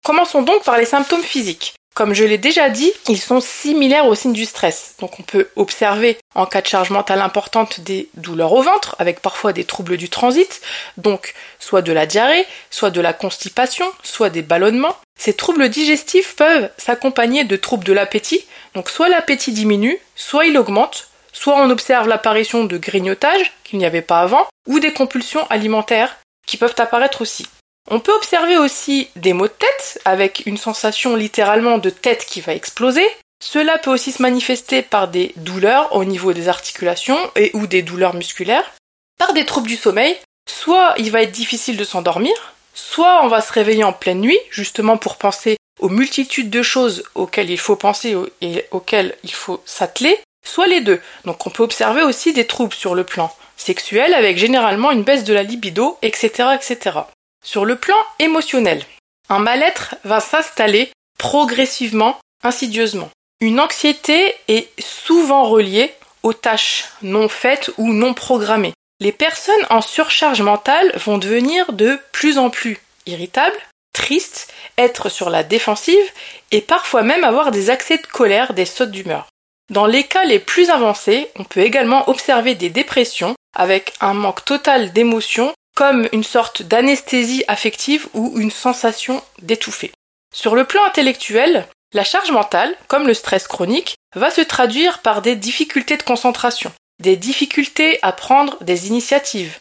Commençons 0.03 0.41
donc 0.41 0.63
par 0.63 0.77
les 0.77 0.85
symptômes 0.85 1.23
physiques. 1.23 1.75
Comme 1.97 2.13
je 2.13 2.25
l'ai 2.25 2.37
déjà 2.37 2.69
dit, 2.69 2.93
ils 3.09 3.19
sont 3.19 3.41
similaires 3.41 4.05
aux 4.05 4.13
signes 4.13 4.31
du 4.31 4.45
stress. 4.45 4.93
Donc 4.99 5.19
on 5.19 5.23
peut 5.23 5.49
observer 5.55 6.19
en 6.35 6.45
cas 6.45 6.61
de 6.61 6.67
charge 6.67 6.91
mentale 6.91 7.21
importante 7.21 7.79
des 7.79 8.07
douleurs 8.13 8.53
au 8.53 8.61
ventre, 8.61 8.95
avec 8.99 9.19
parfois 9.19 9.51
des 9.51 9.63
troubles 9.63 9.97
du 9.97 10.07
transit, 10.07 10.61
donc 10.97 11.33
soit 11.57 11.81
de 11.81 11.91
la 11.91 12.05
diarrhée, 12.05 12.45
soit 12.69 12.91
de 12.91 13.01
la 13.01 13.13
constipation, 13.13 13.87
soit 14.03 14.29
des 14.29 14.43
ballonnements. 14.43 14.95
Ces 15.17 15.33
troubles 15.33 15.69
digestifs 15.69 16.35
peuvent 16.35 16.69
s'accompagner 16.77 17.45
de 17.45 17.55
troubles 17.55 17.85
de 17.85 17.93
l'appétit, 17.93 18.45
donc 18.75 18.91
soit 18.91 19.09
l'appétit 19.09 19.51
diminue, 19.51 19.97
soit 20.15 20.45
il 20.45 20.55
augmente, 20.59 21.07
soit 21.33 21.55
on 21.55 21.71
observe 21.71 22.07
l'apparition 22.07 22.63
de 22.63 22.77
grignotage 22.77 23.53
qu'il 23.63 23.79
n'y 23.79 23.87
avait 23.87 24.03
pas 24.03 24.21
avant, 24.21 24.45
ou 24.67 24.79
des 24.79 24.93
compulsions 24.93 25.47
alimentaires 25.49 26.15
qui 26.45 26.57
peuvent 26.57 26.75
apparaître 26.77 27.23
aussi. 27.23 27.47
On 27.89 27.99
peut 28.01 28.13
observer 28.13 28.57
aussi 28.57 29.07
des 29.15 29.31
maux 29.31 29.47
de 29.47 29.53
tête, 29.53 30.01
avec 30.03 30.43
une 30.45 30.57
sensation 30.57 31.15
littéralement 31.15 31.77
de 31.77 31.89
tête 31.89 32.25
qui 32.25 32.41
va 32.41 32.53
exploser. 32.53 33.07
Cela 33.41 33.77
peut 33.77 33.91
aussi 33.91 34.11
se 34.11 34.21
manifester 34.21 34.81
par 34.81 35.07
des 35.07 35.31
douleurs 35.37 35.95
au 35.95 36.03
niveau 36.03 36.33
des 36.33 36.49
articulations 36.49 37.19
et 37.35 37.51
ou 37.53 37.65
des 37.65 37.83
douleurs 37.83 38.15
musculaires, 38.15 38.69
par 39.17 39.33
des 39.33 39.45
troubles 39.45 39.69
du 39.69 39.77
sommeil. 39.77 40.17
Soit 40.49 40.95
il 40.97 41.11
va 41.11 41.21
être 41.21 41.31
difficile 41.31 41.77
de 41.77 41.83
s'endormir, 41.85 42.33
soit 42.73 43.23
on 43.23 43.27
va 43.27 43.41
se 43.41 43.53
réveiller 43.53 43.83
en 43.83 43.93
pleine 43.93 44.19
nuit, 44.19 44.39
justement 44.49 44.97
pour 44.97 45.15
penser 45.15 45.57
aux 45.79 45.89
multitudes 45.89 46.49
de 46.49 46.63
choses 46.63 47.03
auxquelles 47.15 47.51
il 47.51 47.59
faut 47.59 47.75
penser 47.75 48.17
et 48.41 48.65
auxquelles 48.71 49.15
il 49.23 49.33
faut 49.33 49.61
s'atteler, 49.65 50.17
soit 50.45 50.67
les 50.67 50.81
deux. 50.81 50.99
Donc 51.23 51.45
on 51.47 51.51
peut 51.51 51.63
observer 51.63 52.01
aussi 52.01 52.33
des 52.33 52.47
troubles 52.47 52.73
sur 52.73 52.95
le 52.95 53.03
plan 53.03 53.33
sexuel 53.55 54.13
avec 54.13 54.37
généralement 54.37 54.91
une 54.91 55.03
baisse 55.03 55.23
de 55.23 55.33
la 55.33 55.43
libido, 55.43 55.97
etc., 56.01 56.49
etc. 56.55 56.99
Sur 57.47 57.63
le 57.63 57.77
plan 57.77 57.95
émotionnel, 58.19 58.83
un 59.29 59.39
mal-être 59.39 59.95
va 60.03 60.19
s'installer 60.19 60.91
progressivement, 61.17 62.19
insidieusement. 62.43 63.09
Une 63.39 63.61
anxiété 63.61 64.35
est 64.49 64.67
souvent 64.81 65.45
reliée 65.45 65.93
aux 66.23 66.33
tâches 66.33 66.89
non 67.03 67.29
faites 67.29 67.71
ou 67.77 67.93
non 67.93 68.13
programmées. 68.13 68.73
Les 68.99 69.13
personnes 69.13 69.65
en 69.69 69.79
surcharge 69.79 70.41
mentale 70.41 70.91
vont 70.97 71.19
devenir 71.19 71.71
de 71.71 71.97
plus 72.11 72.37
en 72.37 72.49
plus 72.49 72.79
irritables, 73.05 73.55
tristes, 73.93 74.53
être 74.77 75.07
sur 75.07 75.29
la 75.29 75.43
défensive 75.43 76.11
et 76.51 76.59
parfois 76.59 77.01
même 77.01 77.23
avoir 77.23 77.51
des 77.51 77.69
accès 77.69 77.97
de 77.97 78.07
colère, 78.07 78.55
des 78.55 78.65
sautes 78.65 78.91
d'humeur. 78.91 79.29
Dans 79.69 79.85
les 79.85 80.03
cas 80.03 80.25
les 80.25 80.39
plus 80.39 80.69
avancés, 80.69 81.29
on 81.37 81.45
peut 81.45 81.61
également 81.61 82.09
observer 82.09 82.55
des 82.55 82.69
dépressions 82.69 83.35
avec 83.55 83.93
un 84.01 84.13
manque 84.13 84.43
total 84.43 84.91
d'émotions 84.91 85.53
comme 85.77 86.09
une 86.11 86.23
sorte 86.23 86.63
d'anesthésie 86.63 87.43
affective 87.47 88.07
ou 88.15 88.39
une 88.39 88.49
sensation 88.49 89.21
d'étouffer. 89.43 89.91
Sur 90.33 90.55
le 90.55 90.63
plan 90.63 90.83
intellectuel, 90.83 91.67
la 91.93 92.03
charge 92.03 92.31
mentale, 92.31 92.75
comme 92.87 93.05
le 93.05 93.13
stress 93.13 93.47
chronique, 93.47 93.93
va 94.15 94.31
se 94.31 94.41
traduire 94.41 95.03
par 95.03 95.21
des 95.21 95.35
difficultés 95.35 95.95
de 95.95 96.01
concentration. 96.03 96.71
des 96.99 97.15
difficultés 97.15 97.99
à 98.01 98.11
prendre 98.11 98.57
des 98.63 98.87
initiatives, 98.87 99.59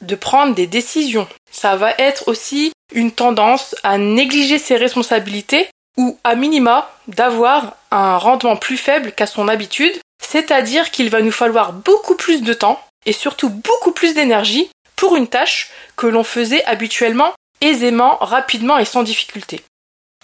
de 0.00 0.14
prendre 0.14 0.54
des 0.54 0.66
décisions. 0.66 1.28
Ça 1.50 1.76
va 1.76 1.92
être 1.98 2.28
aussi 2.28 2.72
une 2.94 3.12
tendance 3.12 3.76
à 3.82 3.98
négliger 3.98 4.58
ses 4.58 4.76
responsabilités 4.76 5.68
ou 5.98 6.18
à 6.24 6.34
minima 6.34 6.90
d'avoir 7.06 7.76
un 7.90 8.16
rendement 8.16 8.56
plus 8.56 8.78
faible 8.78 9.12
qu'à 9.12 9.26
son 9.26 9.48
habitude, 9.48 9.92
c'est-à-dire 10.22 10.90
qu'il 10.90 11.10
va 11.10 11.20
nous 11.20 11.30
falloir 11.30 11.74
beaucoup 11.74 12.14
plus 12.14 12.40
de 12.40 12.54
temps 12.54 12.80
et 13.04 13.12
surtout 13.12 13.50
beaucoup 13.50 13.92
plus 13.92 14.14
d'énergie 14.14 14.70
pour 14.98 15.16
une 15.16 15.28
tâche 15.28 15.70
que 15.96 16.06
l'on 16.06 16.24
faisait 16.24 16.64
habituellement 16.64 17.32
aisément, 17.62 18.18
rapidement 18.20 18.78
et 18.78 18.84
sans 18.84 19.02
difficulté. 19.02 19.62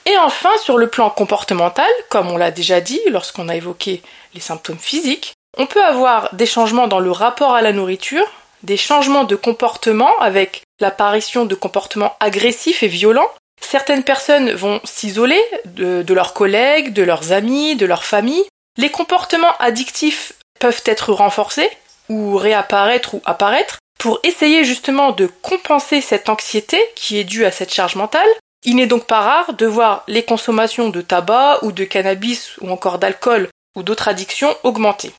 Et 0.06 0.18
enfin, 0.18 0.50
sur 0.62 0.76
le 0.76 0.88
plan 0.88 1.08
comportemental, 1.08 1.88
comme 2.10 2.30
on 2.30 2.36
l'a 2.36 2.50
déjà 2.50 2.80
dit 2.80 3.00
lorsqu'on 3.08 3.48
a 3.48 3.56
évoqué 3.56 4.02
les 4.34 4.40
symptômes 4.40 4.78
physiques, 4.78 5.32
on 5.56 5.66
peut 5.66 5.82
avoir 5.82 6.34
des 6.34 6.46
changements 6.46 6.88
dans 6.88 6.98
le 6.98 7.10
rapport 7.10 7.54
à 7.54 7.62
la 7.62 7.72
nourriture, 7.72 8.26
des 8.62 8.76
changements 8.76 9.24
de 9.24 9.36
comportement 9.36 10.18
avec 10.18 10.62
l'apparition 10.80 11.46
de 11.46 11.54
comportements 11.54 12.16
agressifs 12.20 12.82
et 12.82 12.88
violents. 12.88 13.28
Certaines 13.60 14.02
personnes 14.02 14.52
vont 14.52 14.80
s'isoler 14.84 15.40
de, 15.64 16.04
leurs 16.12 16.34
collègues, 16.34 16.92
de 16.92 17.02
leurs 17.02 17.32
amis, 17.32 17.76
de 17.76 17.86
leur 17.86 18.04
famille. 18.04 18.44
Les 18.76 18.90
comportements 18.90 19.56
addictifs 19.58 20.34
peuvent 20.58 20.82
être 20.84 21.12
renforcés 21.12 21.70
ou 22.08 22.36
réapparaître 22.36 23.14
ou 23.14 23.22
apparaître 23.24 23.78
pour 24.04 24.20
essayer 24.22 24.64
justement 24.64 25.12
de 25.12 25.30
compenser 25.40 26.02
cette 26.02 26.28
anxiété 26.28 26.78
qui 26.94 27.18
est 27.18 27.24
due 27.24 27.46
à 27.46 27.50
cette 27.50 27.72
charge 27.72 27.96
mentale. 27.96 28.28
Il 28.62 28.76
n'est 28.76 28.86
donc 28.86 29.06
pas 29.06 29.22
rare 29.22 29.54
de 29.54 29.64
voir 29.64 30.04
les 30.08 30.22
consommations 30.22 30.90
de 30.90 31.00
tabac 31.00 31.60
ou 31.62 31.72
de 31.72 31.84
cannabis 31.84 32.58
ou 32.60 32.68
encore 32.68 32.98
d'alcool 32.98 33.48
ou 33.74 33.82
d'autres 33.82 34.08
addictions 34.08 34.54
augmenter. 34.62 35.10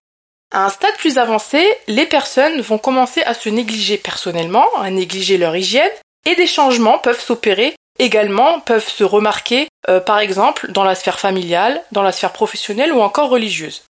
À 0.54 0.66
un 0.66 0.70
stade 0.70 0.96
plus 0.98 1.18
avancé, 1.18 1.68
les 1.88 2.06
personnes 2.06 2.62
vont 2.62 2.78
commencer 2.78 3.24
à 3.24 3.34
se 3.34 3.50
négliger 3.50 3.98
personnellement, 3.98 4.68
à 4.78 4.92
négliger 4.92 5.40
leur 5.40 5.56
hygiène, 5.56 5.90
et 6.30 6.36
des 6.36 6.46
changements 6.46 7.00
peuvent 7.00 7.20
s'opérer 7.20 7.74
également, 7.98 8.60
peuvent 8.60 8.88
se 8.88 9.04
remarquer, 9.04 9.68
euh, 9.90 10.00
par 10.00 10.20
exemple, 10.20 10.72
dans 10.72 10.84
la 10.84 10.94
sphère 10.94 11.20
familiale, 11.20 11.82
dans 11.92 12.04
la 12.04 12.12
sphère 12.12 12.34
professionnelle 12.34 12.94
ou 12.94 13.02
encore 13.02 13.30
religieuse. 13.30 13.82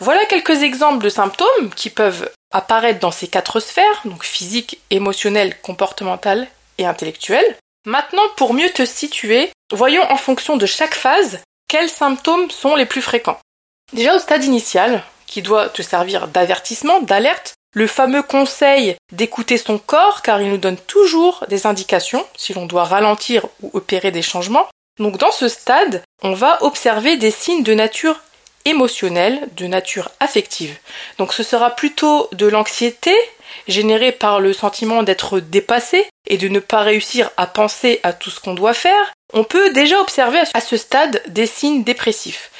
Voilà 0.00 0.24
quelques 0.24 0.62
exemples 0.62 1.04
de 1.04 1.10
symptômes 1.10 1.68
qui 1.76 1.90
peuvent 1.90 2.30
apparaître 2.50 3.00
dans 3.00 3.10
ces 3.10 3.28
quatre 3.28 3.60
sphères, 3.60 4.02
donc 4.04 4.24
physique, 4.24 4.80
émotionnelle, 4.90 5.60
comportementale 5.60 6.48
et 6.78 6.86
intellectuelle. 6.86 7.56
Maintenant, 7.86 8.22
pour 8.36 8.54
mieux 8.54 8.70
te 8.70 8.84
situer, 8.84 9.50
voyons 9.72 10.02
en 10.10 10.16
fonction 10.16 10.56
de 10.56 10.66
chaque 10.66 10.94
phase 10.94 11.40
quels 11.68 11.90
symptômes 11.90 12.50
sont 12.50 12.74
les 12.74 12.86
plus 12.86 13.02
fréquents. 13.02 13.38
Déjà 13.92 14.16
au 14.16 14.18
stade 14.18 14.44
initial, 14.44 15.02
qui 15.26 15.42
doit 15.42 15.68
te 15.68 15.82
servir 15.82 16.28
d'avertissement, 16.28 17.00
d'alerte, 17.00 17.54
le 17.74 17.86
fameux 17.86 18.22
conseil 18.22 18.96
d'écouter 19.12 19.58
son 19.58 19.78
corps 19.78 20.22
car 20.22 20.40
il 20.40 20.50
nous 20.50 20.58
donne 20.58 20.78
toujours 20.78 21.44
des 21.48 21.66
indications 21.66 22.24
si 22.36 22.54
l'on 22.54 22.66
doit 22.66 22.84
ralentir 22.84 23.46
ou 23.62 23.70
opérer 23.74 24.10
des 24.10 24.22
changements. 24.22 24.66
Donc 24.98 25.18
dans 25.18 25.30
ce 25.30 25.48
stade, 25.48 26.02
on 26.22 26.32
va 26.32 26.62
observer 26.62 27.16
des 27.16 27.30
signes 27.30 27.62
de 27.62 27.74
nature 27.74 28.20
émotionnelle, 28.64 29.48
de 29.56 29.66
nature 29.66 30.10
affective. 30.20 30.76
Donc 31.18 31.32
ce 31.32 31.42
sera 31.42 31.74
plutôt 31.74 32.28
de 32.32 32.46
l'anxiété 32.46 33.14
générée 33.66 34.12
par 34.12 34.40
le 34.40 34.52
sentiment 34.52 35.02
d'être 35.02 35.40
dépassé 35.40 36.06
et 36.26 36.36
de 36.36 36.48
ne 36.48 36.60
pas 36.60 36.80
réussir 36.80 37.30
à 37.36 37.46
penser 37.46 38.00
à 38.02 38.12
tout 38.12 38.30
ce 38.30 38.40
qu'on 38.40 38.54
doit 38.54 38.74
faire. 38.74 39.12
On 39.32 39.44
peut 39.44 39.72
déjà 39.72 40.00
observer 40.00 40.40
à 40.54 40.60
ce 40.60 40.76
stade 40.76 41.22
des 41.28 41.46
signes 41.46 41.84
dépressifs. 41.84 42.50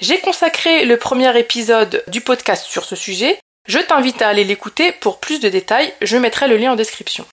J'ai 0.00 0.18
consacré 0.18 0.84
le 0.84 0.96
premier 0.96 1.38
épisode 1.38 2.02
du 2.08 2.20
podcast 2.20 2.66
sur 2.66 2.84
ce 2.84 2.96
sujet. 2.96 3.38
Je 3.66 3.78
t'invite 3.78 4.20
à 4.22 4.28
aller 4.28 4.44
l'écouter 4.44 4.92
pour 4.92 5.18
plus 5.18 5.40
de 5.40 5.48
détails, 5.48 5.92
je 6.02 6.16
mettrai 6.16 6.48
le 6.48 6.56
lien 6.56 6.72
en 6.72 6.76
description. 6.76 7.24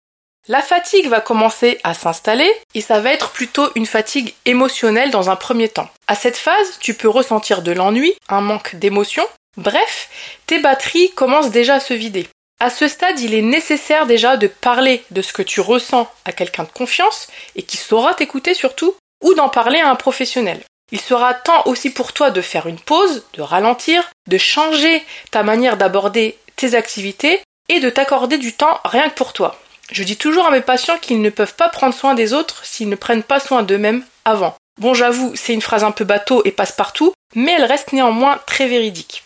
La 0.52 0.62
fatigue 0.62 1.08
va 1.08 1.22
commencer 1.22 1.80
à 1.86 1.94
s'installer 1.94 2.52
et 2.76 2.82
ça 2.82 3.00
va 3.00 3.14
être 3.14 3.32
plutôt 3.32 3.70
une 3.76 3.86
fatigue 3.86 4.34
émotionnelle 4.44 5.10
dans 5.10 5.30
un 5.30 5.38
premier 5.38 5.70
temps. 5.70 5.90
À 6.08 6.16
cette 6.16 6.36
phase, 6.36 6.78
tu 6.82 6.94
peux 6.94 7.08
ressentir 7.08 7.62
de 7.62 7.72
l'ennui, 7.72 8.14
un 8.28 8.42
manque 8.42 8.76
d'émotion. 8.76 9.24
Bref, 9.56 10.10
tes 10.48 10.60
batteries 10.60 11.12
commencent 11.12 11.52
déjà 11.52 11.76
à 11.76 11.80
se 11.80 11.94
vider. 11.94 12.28
À 12.60 12.70
ce 12.70 12.90
stade, 12.90 13.22
il 13.22 13.34
est 13.34 13.42
nécessaire 13.42 14.08
déjà 14.08 14.36
de 14.36 14.48
parler 14.48 15.06
de 15.12 15.22
ce 15.22 15.32
que 15.32 15.42
tu 15.42 15.62
ressens 15.62 16.12
à 16.26 16.34
quelqu'un 16.34 16.64
de 16.64 16.70
confiance 16.70 17.30
et 17.56 17.64
qui 17.64 17.78
saura 17.78 18.14
t'écouter 18.14 18.54
surtout, 18.54 18.94
ou 19.24 19.34
d'en 19.34 19.48
parler 19.48 19.80
à 19.80 19.90
un 19.90 19.96
professionnel. 19.96 20.60
Il 20.92 21.00
sera 21.00 21.34
temps 21.34 21.64
aussi 21.66 21.92
pour 21.92 22.12
toi 22.12 22.30
de 22.30 22.42
faire 22.42 22.68
une 22.68 22.78
pause, 22.78 23.24
de 23.36 23.42
ralentir, 23.42 24.12
de 24.28 24.38
changer 24.38 25.02
ta 25.32 25.44
manière 25.44 25.78
d'aborder 25.78 26.38
tes 26.58 26.76
activités 26.76 27.40
et 27.70 27.80
de 27.80 27.90
t'accorder 27.90 28.38
du 28.38 28.52
temps 28.52 28.82
rien 28.84 29.08
que 29.08 29.16
pour 29.16 29.32
toi. 29.32 29.58
Je 29.92 30.04
dis 30.04 30.18
toujours 30.18 30.46
à 30.46 30.52
mes 30.52 30.62
patients 30.62 30.98
qu'ils 30.98 31.22
ne 31.22 31.30
peuvent 31.30 31.56
pas 31.56 31.70
prendre 31.70 31.94
soin 31.94 32.14
des 32.14 32.34
autres 32.34 32.66
s'ils 32.66 32.90
ne 32.90 32.96
prennent 32.96 33.24
pas 33.24 33.40
soin 33.40 33.62
d'eux-mêmes 33.62 34.06
avant. 34.24 34.56
Bon, 34.80 34.94
j'avoue, 34.94 35.34
c'est 35.36 35.54
une 35.54 35.62
phrase 35.62 35.84
un 35.84 35.92
peu 35.92 36.06
bateau 36.06 36.42
et 36.46 36.52
passe-partout, 36.52 37.14
mais 37.36 37.52
elle 37.52 37.66
reste 37.66 37.92
néanmoins 37.92 38.40
très 38.48 38.68
véridique. 38.68 39.24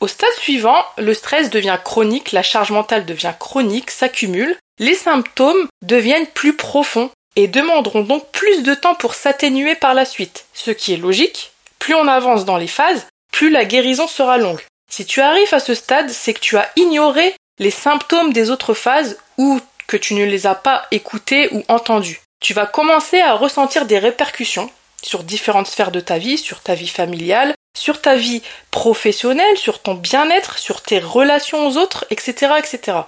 Au 0.00 0.08
stade 0.08 0.32
suivant, 0.40 0.84
le 0.98 1.14
stress 1.14 1.48
devient 1.48 1.78
chronique, 1.82 2.32
la 2.32 2.42
charge 2.42 2.72
mentale 2.72 3.06
devient 3.06 3.34
chronique, 3.38 3.90
s'accumule, 3.90 4.56
les 4.80 4.96
symptômes 4.96 5.68
deviennent 5.82 6.26
plus 6.26 6.56
profonds 6.56 7.10
et 7.36 7.46
demanderont 7.46 8.02
donc 8.02 8.28
plus 8.32 8.64
de 8.64 8.74
temps 8.74 8.96
pour 8.96 9.14
s'atténuer 9.14 9.76
par 9.76 9.94
la 9.94 10.04
suite. 10.04 10.46
Ce 10.54 10.72
qui 10.72 10.92
est 10.92 10.96
logique, 10.96 11.52
plus 11.78 11.94
on 11.94 12.08
avance 12.08 12.44
dans 12.44 12.56
les 12.56 12.66
phases, 12.66 13.06
plus 13.32 13.50
la 13.50 13.64
guérison 13.64 14.08
sera 14.08 14.38
longue. 14.38 14.60
Si 14.90 15.06
tu 15.06 15.20
arrives 15.20 15.54
à 15.54 15.60
ce 15.60 15.74
stade, 15.74 16.10
c'est 16.10 16.34
que 16.34 16.40
tu 16.40 16.56
as 16.56 16.70
ignoré 16.76 17.34
les 17.62 17.70
symptômes 17.70 18.32
des 18.32 18.50
autres 18.50 18.74
phases 18.74 19.18
ou 19.38 19.60
que 19.86 19.96
tu 19.96 20.14
ne 20.14 20.24
les 20.24 20.46
as 20.46 20.54
pas 20.54 20.82
écoutés 20.90 21.48
ou 21.52 21.62
entendus. 21.68 22.20
Tu 22.40 22.54
vas 22.54 22.66
commencer 22.66 23.20
à 23.20 23.34
ressentir 23.34 23.86
des 23.86 23.98
répercussions 23.98 24.70
sur 25.02 25.22
différentes 25.22 25.68
sphères 25.68 25.92
de 25.92 26.00
ta 26.00 26.18
vie, 26.18 26.38
sur 26.38 26.60
ta 26.60 26.74
vie 26.74 26.88
familiale, 26.88 27.54
sur 27.76 28.00
ta 28.00 28.16
vie 28.16 28.42
professionnelle, 28.70 29.56
sur 29.56 29.80
ton 29.80 29.94
bien-être, 29.94 30.58
sur 30.58 30.82
tes 30.82 30.98
relations 30.98 31.66
aux 31.66 31.76
autres, 31.76 32.04
etc., 32.10 32.54
etc. 32.58 32.98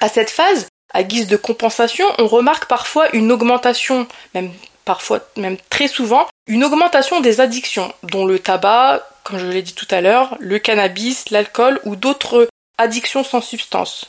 À 0.00 0.08
cette 0.08 0.30
phase, 0.30 0.68
à 0.92 1.02
guise 1.02 1.26
de 1.26 1.36
compensation, 1.36 2.06
on 2.18 2.26
remarque 2.26 2.66
parfois 2.66 3.14
une 3.14 3.32
augmentation, 3.32 4.06
même 4.34 4.52
parfois, 4.84 5.20
même 5.36 5.56
très 5.70 5.88
souvent, 5.88 6.26
une 6.46 6.64
augmentation 6.64 7.20
des 7.20 7.40
addictions, 7.40 7.92
dont 8.02 8.26
le 8.26 8.38
tabac, 8.38 9.06
comme 9.24 9.38
je 9.38 9.46
l'ai 9.46 9.62
dit 9.62 9.74
tout 9.74 9.88
à 9.90 10.00
l'heure, 10.00 10.36
le 10.38 10.58
cannabis, 10.58 11.30
l'alcool 11.30 11.80
ou 11.84 11.96
d'autres 11.96 12.48
addictions 12.82 13.24
sans 13.24 13.40
substance. 13.40 14.06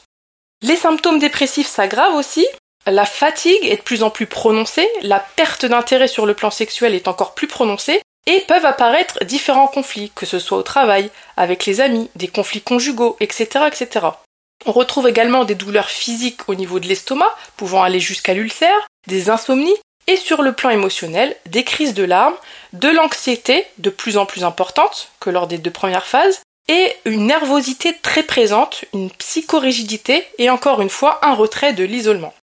Les 0.61 0.75
symptômes 0.75 1.19
dépressifs 1.19 1.67
s'aggravent 1.67 2.15
aussi, 2.15 2.45
la 2.85 3.05
fatigue 3.05 3.63
est 3.65 3.77
de 3.77 3.81
plus 3.81 4.03
en 4.03 4.09
plus 4.09 4.27
prononcée, 4.27 4.89
la 5.01 5.19
perte 5.19 5.65
d'intérêt 5.65 6.07
sur 6.07 6.25
le 6.25 6.33
plan 6.33 6.51
sexuel 6.51 6.93
est 6.93 7.07
encore 7.07 7.33
plus 7.33 7.47
prononcée, 7.47 8.01
et 8.25 8.41
peuvent 8.41 8.65
apparaître 8.65 9.23
différents 9.25 9.67
conflits, 9.67 10.11
que 10.15 10.25
ce 10.25 10.39
soit 10.39 10.57
au 10.57 10.63
travail, 10.63 11.09
avec 11.37 11.65
les 11.65 11.81
amis, 11.81 12.09
des 12.15 12.27
conflits 12.27 12.61
conjugaux, 12.61 13.17
etc., 13.19 13.65
etc. 13.67 14.07
On 14.65 14.71
retrouve 14.71 15.07
également 15.07 15.43
des 15.43 15.55
douleurs 15.55 15.89
physiques 15.89 16.47
au 16.47 16.55
niveau 16.55 16.79
de 16.79 16.87
l'estomac, 16.87 17.33
pouvant 17.57 17.83
aller 17.83 17.99
jusqu'à 17.99 18.33
l'ulcère, 18.33 18.87
des 19.07 19.29
insomnies, 19.29 19.75
et 20.07 20.17
sur 20.17 20.41
le 20.41 20.53
plan 20.53 20.69
émotionnel, 20.69 21.35
des 21.45 21.63
crises 21.63 21.93
de 21.93 22.03
larmes, 22.03 22.35
de 22.73 22.89
l'anxiété 22.89 23.65
de 23.77 23.89
plus 23.89 24.17
en 24.17 24.25
plus 24.25 24.43
importante 24.43 25.09
que 25.19 25.29
lors 25.29 25.47
des 25.47 25.57
deux 25.57 25.71
premières 25.71 26.05
phases, 26.05 26.41
et 26.67 26.95
une 27.05 27.27
nervosité 27.27 27.95
très 28.01 28.23
présente, 28.23 28.85
une 28.93 29.11
psychorigidité 29.11 30.25
et 30.37 30.49
encore 30.49 30.81
une 30.81 30.89
fois 30.89 31.19
un 31.25 31.33
retrait 31.33 31.73
de 31.73 31.83
l'isolement. 31.83 32.33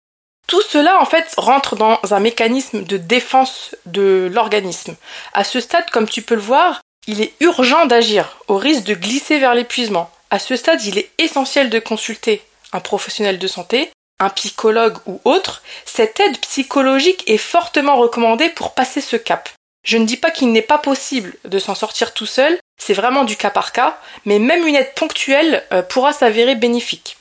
Tout 0.46 0.62
cela 0.62 1.00
en 1.00 1.04
fait 1.04 1.32
rentre 1.36 1.76
dans 1.76 2.00
un 2.10 2.20
mécanisme 2.20 2.82
de 2.82 2.96
défense 2.96 3.76
de 3.86 4.28
l'organisme. 4.32 4.96
À 5.32 5.44
ce 5.44 5.60
stade, 5.60 5.88
comme 5.90 6.08
tu 6.08 6.22
peux 6.22 6.34
le 6.34 6.40
voir, 6.40 6.80
il 7.06 7.22
est 7.22 7.32
urgent 7.40 7.86
d'agir 7.86 8.38
au 8.48 8.56
risque 8.56 8.84
de 8.84 8.94
glisser 8.94 9.38
vers 9.38 9.54
l'épuisement. 9.54 10.10
À 10.30 10.38
ce 10.38 10.56
stade, 10.56 10.84
il 10.84 10.98
est 10.98 11.10
essentiel 11.18 11.70
de 11.70 11.78
consulter 11.78 12.42
un 12.72 12.80
professionnel 12.80 13.38
de 13.38 13.46
santé, 13.46 13.90
un 14.18 14.28
psychologue 14.30 14.98
ou 15.06 15.20
autre. 15.24 15.62
Cette 15.86 16.20
aide 16.20 16.38
psychologique 16.38 17.24
est 17.26 17.38
fortement 17.38 17.96
recommandée 17.96 18.48
pour 18.48 18.74
passer 18.74 19.00
ce 19.00 19.16
cap. 19.16 19.48
Je 19.82 19.96
ne 19.96 20.04
dis 20.04 20.18
pas 20.18 20.30
qu'il 20.30 20.52
n'est 20.52 20.62
pas 20.62 20.78
possible 20.78 21.36
de 21.44 21.58
s'en 21.58 21.74
sortir 21.74 22.12
tout 22.12 22.26
seul, 22.26 22.58
c'est 22.80 22.94
vraiment 22.94 23.24
du 23.24 23.36
cas 23.36 23.50
par 23.50 23.72
cas, 23.72 23.98
mais 24.24 24.38
même 24.38 24.66
une 24.66 24.74
aide 24.74 24.94
ponctuelle 24.94 25.64
euh, 25.72 25.82
pourra 25.82 26.12
s'avérer 26.12 26.56
bénéfique. 26.56 27.18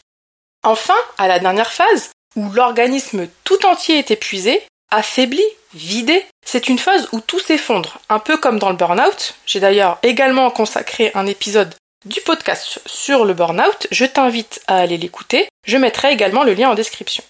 Enfin, 0.63 0.98
à 1.18 1.28
la 1.28 1.39
dernière 1.39 1.72
phase, 1.72 2.12
où 2.36 2.50
l'organisme 2.51 3.28
tout 3.44 3.66
entier 3.66 4.00
est 4.00 4.12
épuisé, 4.12 4.63
affaibli, 4.89 5.44
vidé, 5.74 6.25
c'est 6.46 6.68
une 6.68 6.80
phase 6.80 7.08
où 7.12 7.20
tout 7.22 7.39
s'effondre, 7.39 8.00
un 8.10 8.20
peu 8.20 8.38
comme 8.38 8.58
dans 8.58 8.70
le 8.70 8.75
burn-out. 8.75 9.36
J'ai 9.46 9.60
d'ailleurs 9.60 10.00
également 10.01 10.50
consacré 10.50 11.12
un 11.13 11.28
épisode 11.28 11.75
du 12.06 12.22
podcast 12.22 12.80
sur 12.86 13.25
le 13.25 13.34
burn-out, 13.34 13.88
je 13.92 14.06
t'invite 14.06 14.62
à 14.68 14.78
aller 14.78 14.98
l'écouter, 14.98 15.50
je 15.66 15.78
mettrai 15.78 16.12
également 16.13 16.44
le 16.44 16.54
lien 16.54 16.70
en 16.70 16.75
description. 16.75 17.24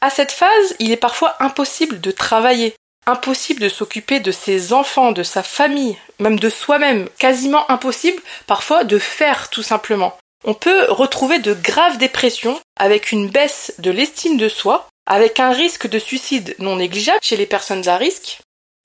À 0.00 0.10
cette 0.10 0.32
phase, 0.32 0.76
il 0.78 0.92
est 0.92 0.96
parfois 0.96 1.36
impossible 1.40 2.00
de 2.00 2.10
travailler, 2.10 2.74
impossible 3.06 3.60
de 3.60 3.68
s'occuper 3.68 4.20
de 4.20 4.32
ses 4.32 4.72
enfants, 4.72 5.12
de 5.12 5.22
sa 5.22 5.42
famille, 5.42 5.96
même 6.18 6.38
de 6.38 6.48
soi-même, 6.48 7.08
quasiment 7.18 7.70
impossible 7.70 8.22
parfois 8.46 8.84
de 8.84 8.98
faire 8.98 9.50
tout 9.50 9.62
simplement. 9.62 10.16
On 10.44 10.54
peut 10.54 10.86
retrouver 10.88 11.38
de 11.38 11.54
graves 11.54 11.98
dépressions 11.98 12.60
avec 12.76 13.12
une 13.12 13.28
baisse 13.28 13.74
de 13.78 13.90
l'estime 13.90 14.36
de 14.36 14.48
soi, 14.48 14.88
avec 15.06 15.40
un 15.40 15.50
risque 15.50 15.88
de 15.88 15.98
suicide 15.98 16.54
non 16.58 16.76
négligeable 16.76 17.20
chez 17.22 17.36
les 17.36 17.46
personnes 17.46 17.88
à 17.88 17.96
risque, 17.96 18.38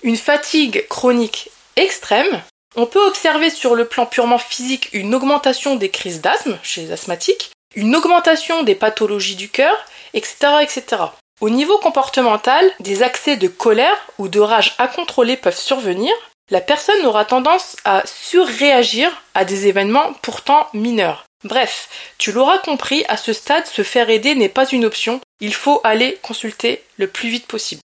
une 0.03 0.17
fatigue 0.17 0.87
chronique 0.87 1.49
extrême, 1.75 2.41
on 2.75 2.85
peut 2.85 3.03
observer 3.05 3.49
sur 3.49 3.73
le 3.73 3.85
plan 3.85 4.05
purement 4.05 4.37
physique 4.37 4.89
une 4.93 5.15
augmentation 5.15 5.75
des 5.75 5.89
crises 5.89 6.21
d'asthme 6.21 6.59
chez 6.61 6.81
les 6.81 6.91
asthmatiques, 6.91 7.51
une 7.75 7.95
augmentation 7.95 8.61
des 8.61 8.75
pathologies 8.75 9.35
du 9.35 9.49
cœur, 9.49 9.75
etc., 10.13 10.35
etc. 10.61 11.03
Au 11.39 11.51
niveau 11.51 11.77
comportemental, 11.77 12.71
des 12.79 13.03
accès 13.03 13.37
de 13.37 13.47
colère 13.47 14.07
ou 14.17 14.27
de 14.27 14.39
rage 14.39 14.75
incontrôlés 14.79 15.37
peuvent 15.37 15.57
survenir. 15.57 16.11
La 16.49 16.61
personne 16.61 17.05
aura 17.05 17.25
tendance 17.25 17.75
à 17.85 18.01
surréagir 18.05 19.21
à 19.35 19.45
des 19.45 19.67
événements 19.67 20.13
pourtant 20.21 20.67
mineurs. 20.73 21.25
Bref, 21.43 21.89
tu 22.17 22.31
l'auras 22.31 22.57
compris, 22.57 23.05
à 23.07 23.17
ce 23.17 23.33
stade, 23.33 23.67
se 23.67 23.83
faire 23.83 24.09
aider 24.09 24.33
n'est 24.33 24.49
pas 24.49 24.67
une 24.67 24.85
option, 24.85 25.21
il 25.39 25.53
faut 25.53 25.79
aller 25.83 26.17
consulter 26.23 26.83
le 26.97 27.07
plus 27.07 27.29
vite 27.29 27.45
possible. 27.45 27.81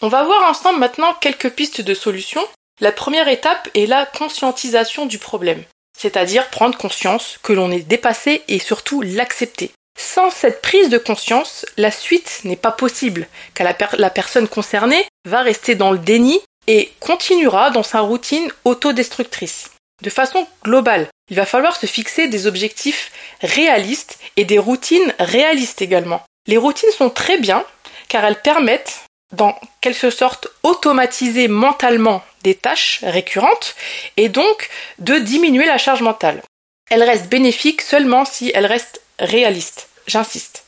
On 0.00 0.08
va 0.08 0.24
voir 0.24 0.48
ensemble 0.48 0.78
maintenant 0.78 1.12
quelques 1.20 1.50
pistes 1.50 1.82
de 1.82 1.94
solutions. 1.94 2.46
La 2.80 2.92
première 2.92 3.28
étape 3.28 3.68
est 3.74 3.86
la 3.86 4.06
conscientisation 4.06 5.04
du 5.04 5.18
problème, 5.18 5.62
c'est-à-dire 5.98 6.48
prendre 6.48 6.78
conscience 6.78 7.38
que 7.42 7.52
l'on 7.52 7.70
est 7.70 7.86
dépassé 7.86 8.42
et 8.48 8.58
surtout 8.58 9.02
l'accepter. 9.02 9.72
Sans 9.96 10.30
cette 10.30 10.60
prise 10.60 10.88
de 10.88 10.98
conscience, 10.98 11.64
la 11.76 11.90
suite 11.90 12.40
n'est 12.44 12.56
pas 12.56 12.70
possible, 12.70 13.26
car 13.54 13.72
la, 13.96 14.10
personne 14.10 14.48
concernée 14.48 15.04
va 15.24 15.42
rester 15.42 15.74
dans 15.74 15.90
le 15.90 15.98
déni 15.98 16.40
et 16.66 16.92
continuera 17.00 17.70
dans 17.70 17.82
sa 17.82 18.00
routine 18.00 18.50
autodestructrice. 18.64 19.70
De 20.02 20.10
façon 20.10 20.46
globale, 20.62 21.08
il 21.30 21.36
va 21.36 21.46
falloir 21.46 21.76
se 21.76 21.86
fixer 21.86 22.28
des 22.28 22.46
objectifs 22.46 23.10
réalistes 23.40 24.18
et 24.36 24.44
des 24.44 24.58
routines 24.58 25.14
réalistes 25.18 25.80
également. 25.80 26.22
Les 26.46 26.58
routines 26.58 26.90
sont 26.90 27.10
très 27.10 27.38
bien 27.38 27.64
car 28.08 28.24
elles 28.24 28.40
permettent 28.40 29.00
d'en 29.32 29.58
quelque 29.80 30.10
sorte 30.10 30.48
automatiser 30.62 31.48
mentalement 31.48 32.22
des 32.42 32.54
tâches 32.54 33.00
récurrentes 33.02 33.74
et 34.16 34.28
donc 34.28 34.68
de 34.98 35.18
diminuer 35.18 35.66
la 35.66 35.78
charge 35.78 36.02
mentale. 36.02 36.42
Elles 36.90 37.02
restent 37.02 37.28
bénéfiques 37.28 37.82
seulement 37.82 38.24
si 38.24 38.52
elles 38.54 38.66
restent 38.66 39.00
réaliste. 39.18 39.88
J'insiste. 40.06 40.64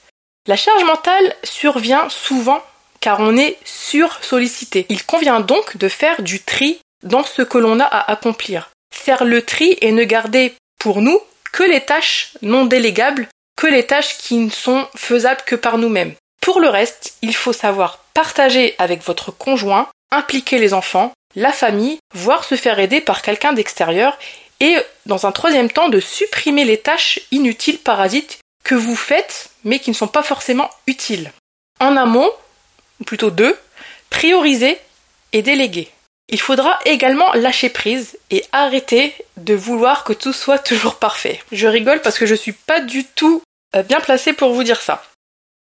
La 0.46 0.56
charge 0.56 0.84
mentale 0.84 1.34
survient 1.44 2.08
souvent 2.08 2.62
car 3.00 3.20
on 3.20 3.36
est 3.36 3.58
sur-sollicité. 3.64 4.86
Il 4.88 5.04
convient 5.04 5.40
donc 5.40 5.76
de 5.76 5.88
faire 5.88 6.22
du 6.22 6.40
tri 6.40 6.80
dans 7.02 7.22
ce 7.22 7.42
que 7.42 7.58
l'on 7.58 7.80
a 7.80 7.84
à 7.84 8.10
accomplir. 8.10 8.70
Faire 8.92 9.24
le 9.24 9.42
tri 9.42 9.76
et 9.80 9.92
ne 9.92 10.04
garder 10.04 10.54
pour 10.78 11.02
nous 11.02 11.20
que 11.52 11.62
les 11.62 11.80
tâches 11.80 12.32
non 12.42 12.64
délégables, 12.64 13.28
que 13.56 13.66
les 13.66 13.86
tâches 13.86 14.18
qui 14.18 14.36
ne 14.36 14.50
sont 14.50 14.86
faisables 14.96 15.42
que 15.46 15.56
par 15.56 15.78
nous-mêmes. 15.78 16.14
Pour 16.40 16.60
le 16.60 16.68
reste, 16.68 17.14
il 17.22 17.34
faut 17.34 17.52
savoir 17.52 17.98
partager 18.14 18.74
avec 18.78 19.02
votre 19.02 19.30
conjoint, 19.30 19.88
impliquer 20.10 20.58
les 20.58 20.74
enfants, 20.74 21.12
la 21.34 21.52
famille, 21.52 21.98
voire 22.14 22.44
se 22.44 22.54
faire 22.54 22.78
aider 22.78 23.00
par 23.00 23.22
quelqu'un 23.22 23.52
d'extérieur 23.52 24.18
et 24.60 24.76
dans 25.06 25.26
un 25.26 25.32
troisième 25.32 25.70
temps 25.70 25.88
de 25.88 26.00
supprimer 26.00 26.64
les 26.64 26.78
tâches 26.78 27.20
inutiles 27.30 27.78
parasites 27.78 28.38
que 28.64 28.74
vous 28.74 28.96
faites 28.96 29.50
mais 29.64 29.78
qui 29.78 29.90
ne 29.90 29.94
sont 29.94 30.08
pas 30.08 30.22
forcément 30.22 30.70
utiles. 30.86 31.32
En 31.80 31.96
amont, 31.96 32.30
ou 33.00 33.04
plutôt 33.04 33.30
deux, 33.30 33.56
prioriser 34.10 34.78
et 35.32 35.42
déléguer. 35.42 35.88
Il 36.30 36.40
faudra 36.40 36.78
également 36.84 37.32
lâcher 37.32 37.70
prise 37.70 38.18
et 38.30 38.44
arrêter 38.52 39.14
de 39.36 39.54
vouloir 39.54 40.04
que 40.04 40.12
tout 40.12 40.32
soit 40.32 40.58
toujours 40.58 40.96
parfait. 40.96 41.40
Je 41.52 41.66
rigole 41.66 42.02
parce 42.02 42.18
que 42.18 42.26
je 42.26 42.34
suis 42.34 42.52
pas 42.52 42.80
du 42.80 43.04
tout 43.04 43.42
euh, 43.74 43.82
bien 43.82 44.00
placée 44.00 44.34
pour 44.34 44.52
vous 44.52 44.64
dire 44.64 44.80
ça. 44.80 45.02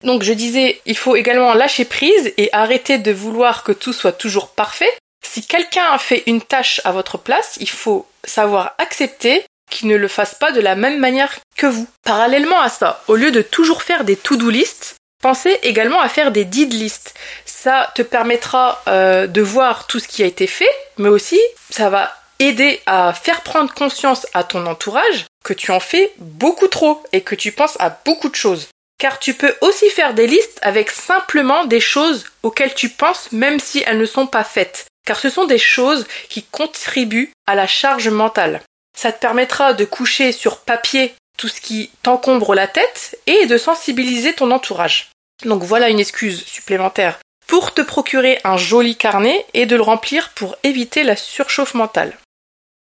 Donc 0.02 0.22
je 0.22 0.32
disais, 0.32 0.80
il 0.86 0.96
faut 0.96 1.14
également 1.14 1.54
lâcher 1.54 1.84
prise 1.84 2.32
et 2.36 2.48
arrêter 2.52 2.98
de 2.98 3.12
vouloir 3.12 3.62
que 3.62 3.72
tout 3.72 3.92
soit 3.92 4.12
toujours 4.12 4.48
parfait. 4.48 4.90
Si 5.22 5.46
quelqu'un 5.46 5.98
fait 5.98 6.24
une 6.26 6.40
tâche 6.40 6.80
à 6.84 6.92
votre 6.92 7.18
place, 7.18 7.56
il 7.60 7.68
faut 7.68 8.06
savoir 8.24 8.74
accepter 8.78 9.44
qui 9.70 9.86
ne 9.86 9.96
le 9.96 10.08
fasse 10.08 10.34
pas 10.34 10.52
de 10.52 10.60
la 10.60 10.74
même 10.74 10.98
manière 10.98 11.34
que 11.56 11.66
vous. 11.66 11.86
Parallèlement 12.04 12.60
à 12.60 12.68
ça, 12.68 13.02
au 13.08 13.16
lieu 13.16 13.30
de 13.30 13.42
toujours 13.42 13.82
faire 13.82 14.04
des 14.04 14.16
to-do 14.16 14.50
list, 14.50 14.96
pensez 15.22 15.58
également 15.62 16.00
à 16.00 16.08
faire 16.08 16.32
des 16.32 16.44
did 16.44 16.72
list. 16.72 17.14
Ça 17.46 17.90
te 17.94 18.02
permettra 18.02 18.82
euh, 18.88 19.26
de 19.26 19.40
voir 19.40 19.86
tout 19.86 20.00
ce 20.00 20.08
qui 20.08 20.22
a 20.22 20.26
été 20.26 20.46
fait, 20.46 20.70
mais 20.98 21.08
aussi 21.08 21.40
ça 21.70 21.88
va 21.88 22.12
aider 22.40 22.80
à 22.86 23.12
faire 23.12 23.42
prendre 23.42 23.72
conscience 23.72 24.26
à 24.34 24.44
ton 24.44 24.66
entourage 24.66 25.26
que 25.44 25.52
tu 25.52 25.70
en 25.70 25.80
fais 25.80 26.12
beaucoup 26.18 26.68
trop 26.68 27.02
et 27.12 27.20
que 27.20 27.34
tu 27.34 27.52
penses 27.52 27.76
à 27.78 27.90
beaucoup 28.04 28.28
de 28.28 28.34
choses. 28.34 28.68
Car 28.98 29.18
tu 29.18 29.34
peux 29.34 29.54
aussi 29.60 29.88
faire 29.88 30.14
des 30.14 30.26
listes 30.26 30.58
avec 30.62 30.90
simplement 30.90 31.64
des 31.64 31.80
choses 31.80 32.26
auxquelles 32.42 32.74
tu 32.74 32.88
penses 32.88 33.32
même 33.32 33.60
si 33.60 33.82
elles 33.86 33.98
ne 33.98 34.06
sont 34.06 34.26
pas 34.26 34.44
faites. 34.44 34.86
Car 35.06 35.18
ce 35.18 35.30
sont 35.30 35.44
des 35.44 35.58
choses 35.58 36.06
qui 36.28 36.42
contribuent 36.42 37.32
à 37.46 37.54
la 37.54 37.66
charge 37.66 38.08
mentale. 38.08 38.62
Ça 38.96 39.12
te 39.12 39.20
permettra 39.20 39.72
de 39.72 39.84
coucher 39.84 40.32
sur 40.32 40.58
papier 40.58 41.14
tout 41.38 41.48
ce 41.48 41.60
qui 41.60 41.90
t'encombre 42.02 42.54
la 42.54 42.68
tête 42.68 43.18
et 43.26 43.46
de 43.46 43.56
sensibiliser 43.56 44.34
ton 44.34 44.50
entourage. 44.50 45.10
Donc 45.44 45.62
voilà 45.62 45.88
une 45.88 46.00
excuse 46.00 46.44
supplémentaire 46.44 47.18
pour 47.46 47.72
te 47.72 47.80
procurer 47.80 48.38
un 48.44 48.56
joli 48.56 48.94
carnet 48.94 49.46
et 49.54 49.66
de 49.66 49.74
le 49.74 49.82
remplir 49.82 50.30
pour 50.30 50.56
éviter 50.62 51.02
la 51.02 51.16
surchauffe 51.16 51.74
mentale. 51.74 52.16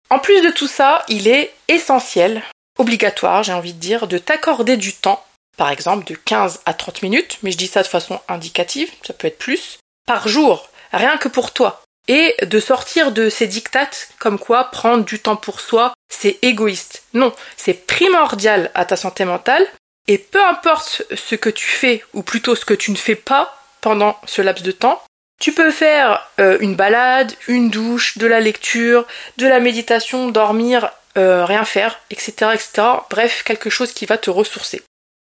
En 0.10 0.20
plus 0.20 0.42
de 0.42 0.50
tout 0.50 0.68
ça, 0.68 1.04
il 1.10 1.28
est 1.28 1.54
essentiel, 1.68 2.42
obligatoire 2.80 3.44
j'ai 3.44 3.54
envie 3.54 3.74
de 3.74 3.80
dire, 3.80 4.08
de 4.08 4.18
t'accorder 4.18 4.78
du 4.78 4.94
temps, 4.94 5.24
par 5.58 5.70
exemple 5.70 6.06
de 6.06 6.16
15 6.16 6.62
à 6.66 6.74
30 6.74 7.02
minutes, 7.04 7.38
mais 7.44 7.52
je 7.52 7.58
dis 7.58 7.68
ça 7.68 7.84
de 7.84 7.88
façon 7.88 8.20
indicative, 8.30 8.90
ça 9.06 9.14
peut 9.14 9.28
être 9.28 9.38
plus, 9.38 9.78
par 10.06 10.28
jour, 10.28 10.70
rien 10.94 11.18
que 11.18 11.28
pour 11.28 11.52
toi 11.52 11.82
et 12.08 12.36
de 12.46 12.60
sortir 12.60 13.12
de 13.12 13.30
ces 13.30 13.48
dictates 13.48 14.10
comme 14.20 14.40
quoi 14.40 14.66
prendre 14.66 15.04
du 15.04 15.20
temps 15.20 15.36
pour 15.36 15.60
soi, 15.60 15.94
c'est 16.10 16.40
égoïste. 16.42 17.04
Non, 17.14 17.34
c'est 17.58 17.86
primordial 17.86 18.72
à 18.74 18.86
ta 18.86 18.96
santé 18.96 19.26
mentale 19.26 19.66
et 20.08 20.18
peu 20.18 20.44
importe 20.44 21.04
ce 21.14 21.36
que 21.36 21.50
tu 21.50 21.68
fais 21.68 22.04
ou 22.14 22.24
plutôt 22.24 22.56
ce 22.56 22.66
que 22.66 22.74
tu 22.74 22.92
ne 22.92 22.96
fais 22.96 23.16
pas 23.16 23.62
pendant 23.82 24.18
ce 24.26 24.42
laps 24.42 24.64
de 24.64 24.72
temps, 24.72 25.02
tu 25.40 25.52
peux 25.52 25.72
faire 25.72 26.28
euh, 26.40 26.58
une 26.62 26.76
balade, 26.76 27.32
une 27.48 27.70
douche, 27.70 28.18
de 28.18 28.26
la 28.26 28.40
lecture, 28.40 29.06
de 29.38 29.46
la 29.46 29.60
méditation, 29.60 30.30
dormir, 30.30 30.92
euh, 31.18 31.46
rien 31.46 31.64
faire, 31.64 32.00
etc., 32.10 32.52
etc. 32.54 32.88
Bref, 33.10 33.44
quelque 33.44 33.70
chose 33.70 33.94
qui 33.94 34.06
va 34.06 34.18
te 34.18 34.30
ressourcer. 34.30 34.82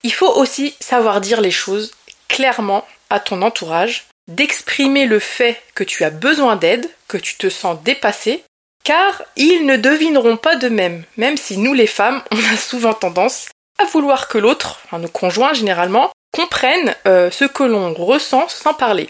Il 0.03 0.13
faut 0.13 0.33
aussi 0.33 0.75
savoir 0.81 1.21
dire 1.21 1.41
les 1.41 1.51
choses 1.51 1.93
clairement 2.29 2.87
à 3.11 3.21
ton 3.21 3.43
entourage 3.43 4.07
d'exprimer 4.29 5.07
le 5.07 5.19
fait 5.19 5.61
que 5.75 5.85
tu 5.85 6.05
as 6.05 6.11
besoin 6.11 6.57
d'aide, 6.57 6.89
que 7.09 7.17
tu 7.17 7.37
te 7.37 7.49
sens 7.49 7.83
dépassé, 7.83 8.45
car 8.85 9.23
ils 9.37 9.67
ne 9.67 9.77
devineront 9.77 10.37
pas 10.37 10.57
de 10.57 10.69
même, 10.69 11.05
même 11.17 11.37
si 11.37 11.59
nous 11.59 11.75
les 11.75 11.87
femmes, 11.87 12.23
on 12.31 12.55
a 12.55 12.57
souvent 12.57 12.95
tendance 12.95 13.49
à 13.79 13.85
vouloir 13.85 14.29
que 14.29 14.39
l'autre, 14.39 14.81
enfin 14.85 14.99
nos 14.99 15.09
conjoints 15.09 15.55
généralement, 15.55 16.11
comprennent 16.33 16.95
euh, 17.07 17.31
ce 17.31 17.45
que 17.45 17.65
l'on 17.65 17.95
ressent 17.95 18.49
sans 18.49 18.75
parler. 18.75 19.09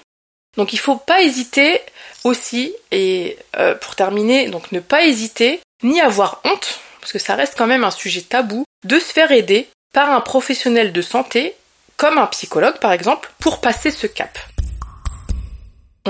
Donc 0.57 0.73
il 0.73 0.79
faut 0.79 0.97
pas 0.97 1.23
hésiter 1.23 1.81
aussi, 2.25 2.75
et 2.91 3.39
euh, 3.57 3.75
pour 3.75 3.97
terminer, 3.97 4.49
donc 4.49 4.73
ne 4.73 4.81
pas 4.81 5.05
hésiter, 5.05 5.61
ni 5.83 6.01
avoir 6.01 6.41
honte, 6.45 6.81
parce 7.01 7.13
que 7.13 7.19
ça 7.19 7.35
reste 7.35 7.55
quand 7.57 7.67
même 7.67 7.85
un 7.85 7.91
sujet 7.91 8.23
tabou, 8.23 8.65
de 8.85 8.99
se 8.99 9.13
faire 9.13 9.33
aider 9.33 9.69
par 9.93 10.11
un 10.11 10.21
professionnel 10.21 10.93
de 10.93 11.03
santé, 11.03 11.55
comme 11.97 12.19
un 12.19 12.27
psychologue 12.27 12.79
par 12.79 12.93
exemple, 12.93 13.31
pour 13.39 13.61
passer 13.61 13.91
ce 13.91 14.07
cap. 14.07 14.39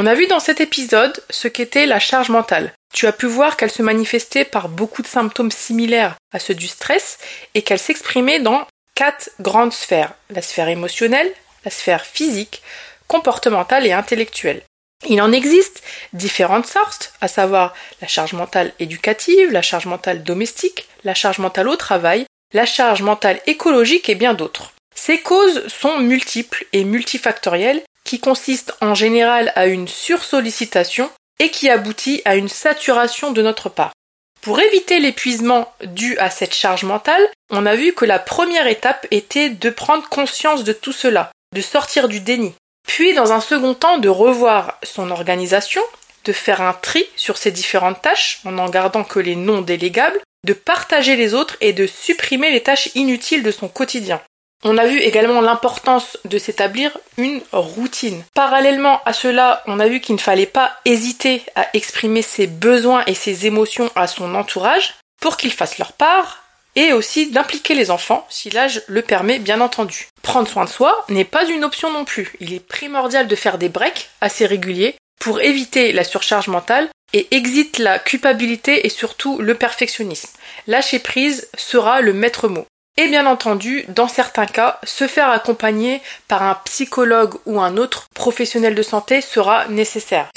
On 0.01 0.07
a 0.07 0.15
vu 0.15 0.29
dans 0.29 0.39
cet 0.39 0.61
épisode 0.61 1.21
ce 1.29 1.49
qu'était 1.49 1.85
la 1.85 1.99
charge 1.99 2.29
mentale. 2.29 2.73
Tu 2.95 3.09
as 3.09 3.13
pu 3.13 3.27
voir 3.27 3.57
qu'elle 3.57 3.73
se 3.73 3.83
manifestait 3.83 4.45
par 4.45 4.69
beaucoup 4.69 5.03
de 5.03 5.09
symptômes 5.09 5.51
similaires 5.51 6.15
à 6.33 6.39
ceux 6.39 6.55
du 6.55 6.69
stress 6.69 7.19
et 7.57 7.63
qu'elle 7.63 7.81
s'exprimait 7.81 8.39
dans 8.39 8.65
quatre 8.95 9.31
grandes 9.41 9.73
sphères. 9.73 10.15
La 10.31 10.41
sphère 10.41 10.69
émotionnelle, 10.69 11.33
la 11.65 11.73
sphère 11.73 12.07
physique, 12.07 12.63
comportementale 13.09 13.89
et 13.89 13.93
intellectuelle. 13.93 14.63
Il 15.09 15.21
en 15.21 15.33
existe 15.33 15.83
différentes 16.13 16.67
sortes, 16.67 17.13
à 17.21 17.27
savoir 17.27 17.75
la 18.01 18.07
charge 18.07 18.35
mentale 18.35 18.73
éducative, 18.79 19.51
la 19.51 19.63
charge 19.63 19.87
mentale 19.87 20.23
domestique, 20.23 20.87
la 21.03 21.15
charge 21.15 21.41
mentale 21.41 21.67
au 21.67 21.75
travail, 21.75 22.25
la 22.53 22.67
charge 22.67 23.03
mentale 23.03 23.41
écologique 23.49 24.09
et 24.09 24.15
bien 24.15 24.35
d'autres. 24.35 24.71
Ces 24.95 25.19
causes 25.19 25.67
sont 25.67 25.99
multiples 25.99 26.67
et 26.73 26.85
multifactorielles 26.85 27.83
qui 28.09 28.21
consistent 28.21 28.75
en 28.81 28.95
général 28.95 29.53
à 29.55 29.67
une 29.67 29.87
sursollicitation 29.87 31.11
et 31.41 31.51
qui 31.51 31.69
aboutit 31.69 32.23
à 32.25 32.37
une 32.37 32.49
saturation 32.49 33.33
de 33.33 33.43
notre 33.43 33.69
part. 33.69 33.93
Pour 34.41 34.61
éviter 34.61 34.99
l'épuisement 34.99 35.71
dû 35.85 36.17
à 36.17 36.31
cette 36.31 36.55
charge 36.55 36.85
mentale, 36.85 37.29
on 37.51 37.67
a 37.67 37.77
vu 37.77 37.93
que 37.93 38.07
la 38.07 38.19
première 38.19 38.67
étape 38.67 39.07
était 39.11 39.51
de 39.51 39.69
prendre 39.69 40.09
conscience 40.09 40.65
de 40.65 40.73
tout 40.73 40.95
cela, 40.95 41.31
de 41.55 41.61
sortir 41.61 42.09
du 42.09 42.21
déni, 42.21 42.55
puis 42.87 43.13
dans 43.13 43.33
un 43.33 43.43
second 43.43 43.75
temps 43.75 43.99
de 43.99 44.09
revoir 44.09 44.79
son 44.83 45.11
organisation, 45.11 45.83
de 46.25 46.33
faire 46.33 46.63
un 46.63 46.73
tri 46.73 47.05
sur 47.15 47.37
ses 47.37 47.51
différentes 47.51 48.01
tâches 48.01 48.41
en 48.47 48.53
n'en 48.53 48.71
gardant 48.71 49.05
que 49.05 49.19
les 49.19 49.37
non 49.37 49.61
délégables, 49.61 50.21
de 50.47 50.55
partager 50.55 51.15
les 51.15 51.35
autres 51.35 51.59
et 51.61 51.75
de 51.75 51.87
supprimer 51.87 52.51
les 52.53 52.63
tâches 52.63 52.89
inutiles 52.95 53.43
de 53.43 53.51
son 53.51 53.69
quotidien. 53.69 54.23
On 54.65 54.77
a 54.77 54.87
vu 54.87 54.99
également 54.99 55.41
l'importance 55.41 56.19
de 56.25 56.37
s'établir 56.37 56.97
une 57.17 57.41
routine. 57.53 58.25
Parallèlement 58.35 59.01
à 59.05 59.13
cela, 59.13 59.63
on 59.67 59.79
a 59.79 59.87
vu 59.87 60.01
qu'il 60.01 60.17
ne 60.17 60.21
fallait 60.21 60.47
pas 60.47 60.73
hésiter 60.85 61.45
à 61.55 61.69
exprimer 61.75 62.23
ses 62.23 62.49
besoins 62.49 63.05
et 63.07 63.15
ses 63.15 63.47
émotions 63.47 63.91
à 63.95 64.09
son 64.09 64.35
entourage 64.35 64.95
pour 65.21 65.37
qu'ils 65.37 65.53
fassent 65.53 65.79
leur 65.79 65.93
part 65.93 66.43
et 66.75 66.93
aussi 66.93 67.31
d'impliquer 67.31 67.75
les 67.75 67.91
enfants 67.93 68.27
si 68.31 68.51
l'âge 68.51 68.83
le 68.89 69.03
permet 69.03 69.39
bien 69.39 69.61
entendu. 69.61 70.09
Prendre 70.23 70.49
soin 70.49 70.65
de 70.65 70.71
soi 70.71 71.05
n'est 71.09 71.25
pas 71.25 71.47
une 71.47 71.65
option 71.65 71.93
non 71.93 72.05
plus. 72.05 72.35
Il 72.41 72.53
est 72.53 72.65
primordial 72.65 73.29
de 73.29 73.37
faire 73.37 73.59
des 73.59 73.69
breaks 73.69 74.11
assez 74.21 74.45
réguliers 74.45 74.97
pour 75.21 75.41
éviter 75.41 75.93
la 75.93 76.05
surcharge 76.05 76.49
mentale 76.49 76.89
et 77.13 77.29
exit 77.31 77.79
la 77.79 77.99
culpabilité 77.99 78.87
et 78.87 78.91
surtout 78.91 79.39
le 79.41 79.55
perfectionnisme. 79.55 80.31
Lâcher 80.67 80.99
prise 80.99 81.49
sera 81.57 82.01
le 82.01 82.13
maître 82.13 82.49
mot 82.49 82.67
et 82.99 83.07
bien 83.07 83.27
entendu, 83.27 83.85
dans 83.89 84.09
certains 84.09 84.47
cas, 84.47 84.81
se 84.83 85.07
faire 85.07 85.31
accompagner 85.31 86.03
par 86.27 86.43
un 86.43 86.57
psychologue 86.65 87.35
ou 87.47 87.61
un 87.61 87.77
autre 87.77 88.09
professionnel 88.13 88.75
de 88.75 88.83
santé 88.83 89.21
sera 89.21 89.69
nécessaire. 89.69 90.29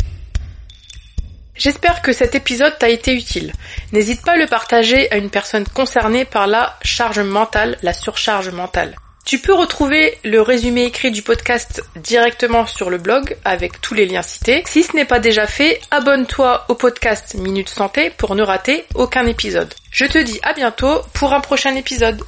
J'espère 1.55 2.03
que 2.03 2.13
cet 2.13 2.35
épisode 2.35 2.77
t'a 2.77 2.89
été 2.89 3.15
utile. 3.15 3.51
N'hésite 3.91 4.23
pas 4.23 4.33
à 4.33 4.37
le 4.37 4.45
partager 4.45 5.11
à 5.11 5.17
une 5.17 5.31
personne 5.31 5.65
concernée 5.73 6.23
par 6.23 6.45
la 6.45 6.77
charge 6.83 7.19
mentale, 7.19 7.79
la 7.81 7.93
surcharge 7.93 8.49
mentale. 8.49 8.95
Tu 9.25 9.39
peux 9.39 9.53
retrouver 9.53 10.17
le 10.23 10.41
résumé 10.41 10.83
écrit 10.83 11.09
du 11.09 11.23
podcast 11.23 11.81
directement 11.95 12.67
sur 12.67 12.91
le 12.91 12.99
blog 12.99 13.37
avec 13.43 13.81
tous 13.81 13.95
les 13.95 14.05
liens 14.05 14.21
cités. 14.21 14.63
Si 14.67 14.83
ce 14.83 14.95
n'est 14.95 15.05
pas 15.05 15.19
déjà 15.19 15.47
fait, 15.47 15.79
abonne-toi 15.89 16.65
au 16.69 16.75
podcast 16.75 17.35
Minute 17.35 17.69
Santé 17.69 18.11
pour 18.11 18.35
ne 18.35 18.43
rater 18.43 18.85
aucun 18.93 19.25
épisode. 19.25 19.73
Je 19.91 20.05
te 20.05 20.19
dis 20.19 20.39
à 20.43 20.53
bientôt 20.53 21.01
pour 21.13 21.33
un 21.33 21.39
prochain 21.41 21.75
épisode. 21.75 22.21